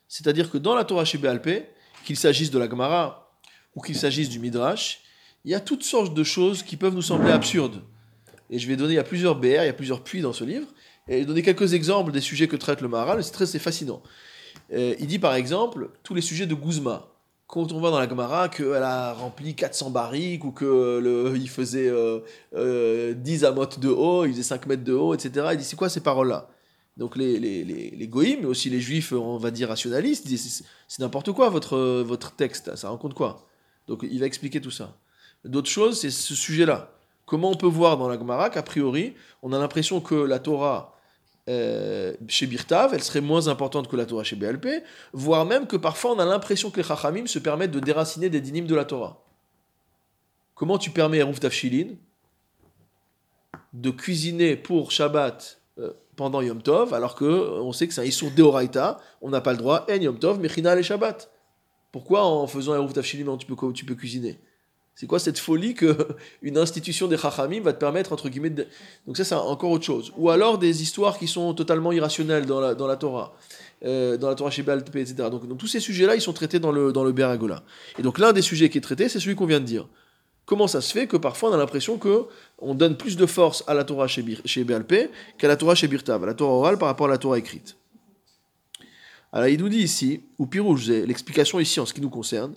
[0.08, 1.66] C'est-à-dire que dans la Torah chez Béalpé,
[2.06, 3.34] qu'il s'agisse de la Gemara
[3.74, 5.02] ou qu'il s'agisse du Midrash,
[5.46, 7.82] il y a toutes sortes de choses qui peuvent nous sembler absurdes.
[8.52, 10.34] Et je vais donner, il y a plusieurs BR, il y a plusieurs puits dans
[10.34, 10.68] ce livre,
[11.10, 14.02] et donner quelques exemples des sujets que traite le Maharal, c'est très fascinant.
[14.72, 17.08] Euh, il dit par exemple tous les sujets de Guzma.
[17.48, 21.92] Quand on voit dans la Gemara qu'elle a rempli 400 barriques ou qu'il faisait 10
[21.92, 25.48] euh, euh, amotes de haut, il faisait 5 mètres de haut, etc.
[25.54, 26.48] Il dit c'est quoi ces paroles-là?
[26.96, 30.64] Donc les, les, les, les goïms, mais aussi les juifs, on va dire rationalistes, disent
[30.88, 33.48] c'est n'importe quoi votre, votre texte, ça raconte quoi?
[33.88, 34.96] Donc il va expliquer tout ça.
[35.44, 36.92] D'autres choses, c'est ce sujet-là.
[37.26, 40.99] Comment on peut voir dans la Gemara qu'a priori, on a l'impression que la Torah
[41.50, 44.84] euh, chez Birtav, elle serait moins importante que la Torah chez BLP,
[45.14, 48.40] voire même que parfois on a l'impression que les Chachamim se permettent de déraciner des
[48.40, 49.24] dynimes de la Torah.
[50.54, 51.96] Comment tu permets à Rouf Tafshilin
[53.74, 58.06] de cuisiner pour Shabbat euh, pendant Yom Tov, alors que on sait que c'est un
[58.06, 61.32] Issour Deoraita, on n'a pas le droit, en Yom Tov, Mechina et Shabbat.
[61.92, 64.40] Pourquoi en faisant un Rouf Tafshilin tu peux cuisiner?
[65.00, 65.96] C'est quoi cette folie que
[66.42, 68.68] une institution des Chachamim va te permettre, entre guillemets, de...
[69.08, 70.12] donc ça c'est encore autre chose.
[70.18, 73.34] Ou alors des histoires qui sont totalement irrationnelles dans la, dans la Torah,
[73.86, 75.16] euh, dans la Torah chez etc.
[75.32, 77.64] Donc, tous ces sujets-là, ils sont traités dans le, dans le Beragola.
[77.98, 79.88] Et donc l'un des sujets qui est traité, c'est celui qu'on vient de dire.
[80.46, 82.26] Comment ça se fait que parfois on a l'impression que
[82.58, 84.66] on donne plus de force à la Torah chez, chez
[85.38, 87.78] qu'à la Torah chez Birtav, à la Torah orale par rapport à la Torah écrite?
[89.32, 92.54] Alors il nous dit ici, ou Pirouge, l'explication ici en ce qui nous concerne,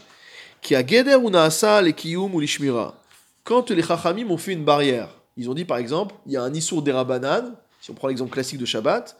[0.62, 2.94] qui a geder ou naasa les kiyum ou l'ishmira.
[3.44, 6.42] Quand les chachamim ont fait une barrière, ils ont dit par exemple, il y a
[6.42, 9.16] un issour d'erabanan, si on prend l'exemple classique de Shabbat,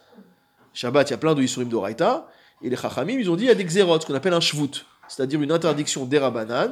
[0.73, 2.29] Shabbat, il y a plein de isurim d'oraita,
[2.63, 4.41] et les chachamim, ils ont dit il y a des xérot, ce qu'on appelle un
[4.41, 6.71] shvut, c'est-à-dire une interdiction d'erabanan,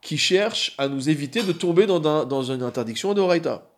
[0.00, 3.68] qui cherche à nous éviter de tomber dans, dans une interdiction d'oraita.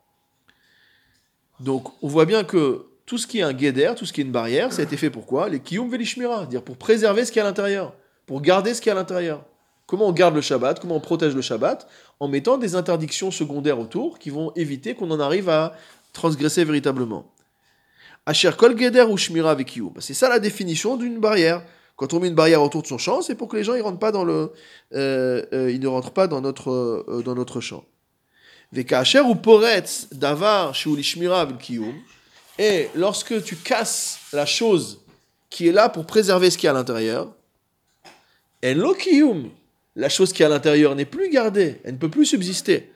[1.59, 4.25] Donc on voit bien que tout ce qui est un guéder, tout ce qui est
[4.25, 5.49] une barrière, ça a été fait pour quoi?
[5.49, 7.95] Les kiyum velishmira, dire pour préserver ce qui est à l'intérieur,
[8.27, 9.43] pour garder ce qui est à l'intérieur.
[9.89, 11.89] Comment on garde le Shabbat Comment on protège le Shabbat
[12.21, 15.75] En mettant des interdictions secondaires autour qui vont éviter qu'on en arrive à
[16.13, 17.33] transgresser véritablement.
[18.27, 19.95] Asher kol geder ou shmira vekiyum.
[20.01, 21.63] C'est ça la définition d'une barrière.
[21.97, 24.49] Quand on met une barrière autour de son champ, c'est pour que les gens euh,
[24.93, 27.83] euh, ne rentrent pas dans notre, euh, champ.
[28.71, 31.49] Vekasher ou poretz davar shmira.
[32.59, 35.01] Et lorsque tu casses la chose
[35.49, 37.33] qui est là pour préserver ce qui est à l'intérieur,
[38.63, 39.49] en lokiyum,
[39.99, 42.93] la chose qui est à l'intérieur n'est plus gardée, elle ne peut plus subsister.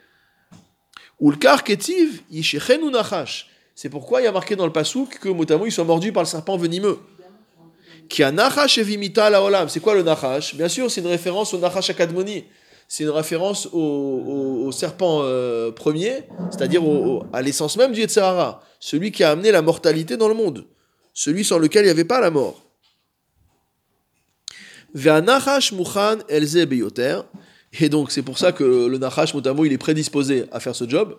[3.75, 6.23] C'est pourquoi il y a marqué dans le pasouk que Motamo ils sont mordus par
[6.23, 6.99] le serpent venimeux.
[8.09, 8.79] Qui a nachash
[9.17, 9.69] la olam.
[9.69, 10.55] C'est quoi le nachash?
[10.55, 12.45] Bien sûr, c'est une référence au nachash akadmoni.
[12.87, 16.83] C'est une référence au, serpent euh, premier, c'est-à-dire
[17.33, 18.63] à l'essence même du Yetzirara.
[18.79, 20.67] Celui qui a amené la mortalité dans le monde.
[21.15, 22.63] Celui sans lequel il n'y avait pas la mort.
[27.81, 30.89] Et donc, c'est pour ça que le Nachash Motamo, il est prédisposé à faire ce
[30.89, 31.17] job.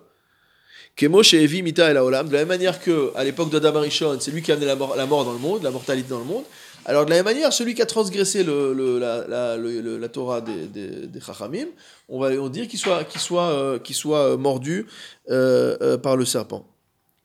[0.95, 4.76] De la même manière que à l'époque d'Adam Arishon, c'est lui qui a amené la
[4.76, 6.43] mort, la mort, dans le monde, la mortalité dans le monde.
[6.86, 10.41] Alors, de la même manière, celui qui a transgressé le, le, la, la, la, Torah
[10.41, 11.67] des, des, des Chachamim,
[12.09, 14.86] on va on dire qu'il soit, soit, euh, soit mordu
[15.30, 16.67] euh, euh, par le serpent.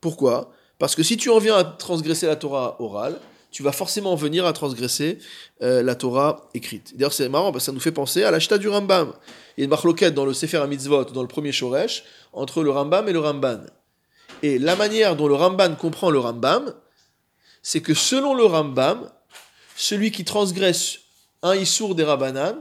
[0.01, 0.51] Pourquoi?
[0.79, 3.19] Parce que si tu en viens à transgresser la Torah orale,
[3.51, 5.17] tu vas forcément venir à transgresser
[5.61, 6.95] euh, la Torah écrite.
[6.95, 9.13] D'ailleurs, c'est marrant parce que ça nous fait penser à l'acheta du Rambam.
[9.57, 12.69] Il y a une marloquette dans le Sefer HaMitzvot, dans le premier Shoresh, entre le
[12.69, 13.61] Rambam et le Ramban.
[14.43, 16.73] Et la manière dont le Ramban comprend le Rambam,
[17.61, 19.09] c'est que selon le Rambam,
[19.75, 20.99] celui qui transgresse
[21.41, 22.55] un Issour des Rabbanan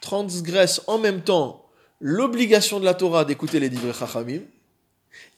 [0.00, 1.66] transgresse en même temps
[2.00, 4.40] l'obligation de la Torah d'écouter les divrei Chachamim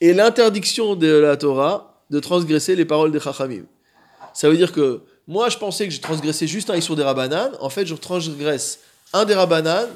[0.01, 3.65] et l'interdiction de la Torah de transgresser les paroles des Chachamim.
[4.35, 7.51] Ça veut dire que moi, je pensais que je transgressais juste un Issour des Rabbanan.
[7.59, 8.79] En fait, je transgresse
[9.13, 9.87] un des Rabbanan,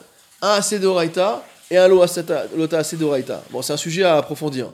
[0.42, 0.80] un assez
[1.72, 3.44] et un Lota Asedoraita.
[3.52, 4.72] Bon, c'est un sujet à approfondir.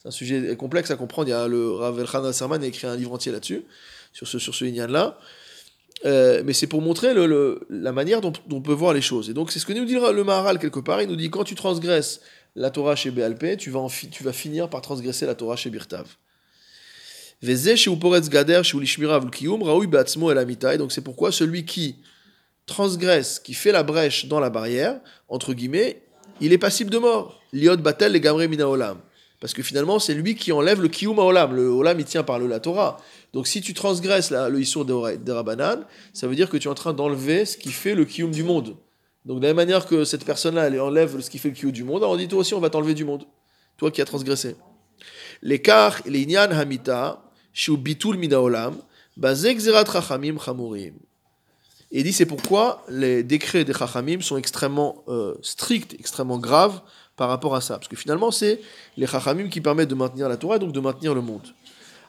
[0.00, 1.28] C'est un sujet complexe à comprendre.
[1.28, 3.64] Il y a le Rav Elchanan Serman a écrit un livre entier là-dessus,
[4.12, 5.18] sur ce, sur ce là
[6.04, 9.30] euh, mais c'est pour montrer le, la manière dont, on peut voir les choses.
[9.30, 11.00] Et donc, c'est ce que nous dit le Maharal quelque part.
[11.00, 12.20] Il nous dit quand tu transgresses
[12.54, 16.06] la Torah chez Béalpé, tu vas, tu vas finir par transgresser la Torah chez Birtav.
[17.42, 17.56] Donc
[20.92, 21.96] c'est pourquoi celui qui
[22.66, 26.02] transgresse, qui fait la brèche dans la barrière, entre guillemets,
[26.40, 27.40] il est passible de mort.
[27.52, 28.98] Liot batel le gamre mina olam.
[29.40, 31.54] Parce que finalement, c'est lui qui enlève le kiyum olam.
[31.54, 32.96] Le olam, il tient par le, la Torah.
[33.32, 36.74] Donc si tu transgresses le issour de Rabbanan, ça veut dire que tu es en
[36.74, 38.76] train d'enlever ce qui fait le kiyum du monde.
[39.24, 41.72] Donc de la même manière que cette personne-là, elle enlève ce qui fait le kiyum
[41.72, 43.24] du monde, on dit toi aussi, on va t'enlever du monde.
[43.76, 44.56] Toi qui as transgressé.
[45.42, 46.48] L'écart, les inyan
[47.56, 48.18] hamita, bitul
[49.92, 50.94] chachamim chamurim.
[51.92, 56.80] Et il dit c'est pourquoi les décrets des chachamim sont extrêmement euh, stricts, extrêmement graves
[57.16, 57.78] par rapport à ça.
[57.78, 58.60] Parce que finalement, c'est
[58.96, 61.46] les chachamim qui permettent de maintenir la Torah et donc de maintenir le monde.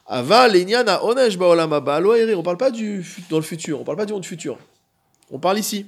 [0.07, 4.13] Ava lenyana onesh baolam on parle pas du dans le futur, on parle pas du
[4.13, 4.57] monde futur.
[5.29, 5.85] On parle ici.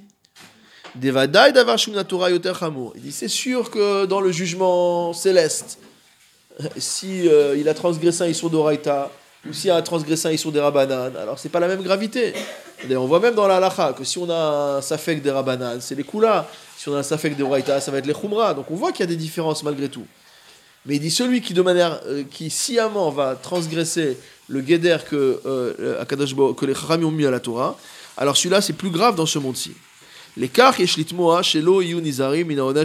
[0.94, 2.52] Devadai davar Torah yoter
[2.96, 5.78] Il dit c'est sûr que dans le jugement céleste,
[6.76, 9.10] si euh, il a transgressé un isur d'oraita,
[9.46, 12.34] ou a un transgressant isur des rabanan, alors c'est pas la même gravité.
[12.90, 15.94] on voit même dans la halacha que si on a un safek des rabanan, c'est
[15.94, 16.46] les kula.
[16.76, 18.54] Si on a un safek des oraita, ça va être les khumra.
[18.54, 20.06] Donc on voit qu'il y a des différences malgré tout.
[20.86, 24.18] Mais il dit celui qui de manière euh, qui sciemment va transgresser
[24.48, 27.78] le guéder que euh, que les chachamim ont mis à la Torah,
[28.16, 29.72] alors celui-là c'est plus grave dans ce monde-ci.
[30.36, 30.50] Les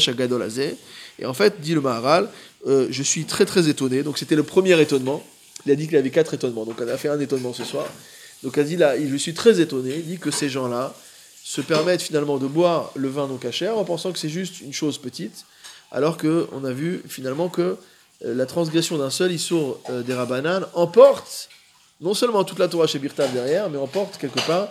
[0.07, 0.47] agadol
[1.19, 2.29] Et en fait, dit le Maharal,
[2.67, 4.03] euh, je suis très très étonné.
[4.03, 5.23] Donc c'était le premier étonnement.
[5.65, 6.65] Il a dit qu'il avait quatre étonnements.
[6.65, 7.85] Donc on a fait un étonnement ce soir.
[8.43, 9.95] Donc il a dit là, je suis très étonné.
[9.95, 10.93] Il dit que ces gens-là
[11.43, 14.73] se permettent finalement de boire le vin non cachère en pensant que c'est juste une
[14.73, 15.45] chose petite,
[15.91, 17.77] alors qu'on a vu finalement que
[18.23, 21.49] euh, la transgression d'un seul issour euh, des Rabbanan emporte
[22.01, 24.69] non seulement toute la Torah chez Birtav derrière, mais emporte quelque part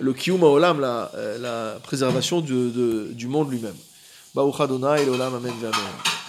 [0.00, 1.10] le Kiyum Olam, la,
[1.40, 3.74] la préservation du, de, du monde lui-même.
[5.72, 6.27] Amen.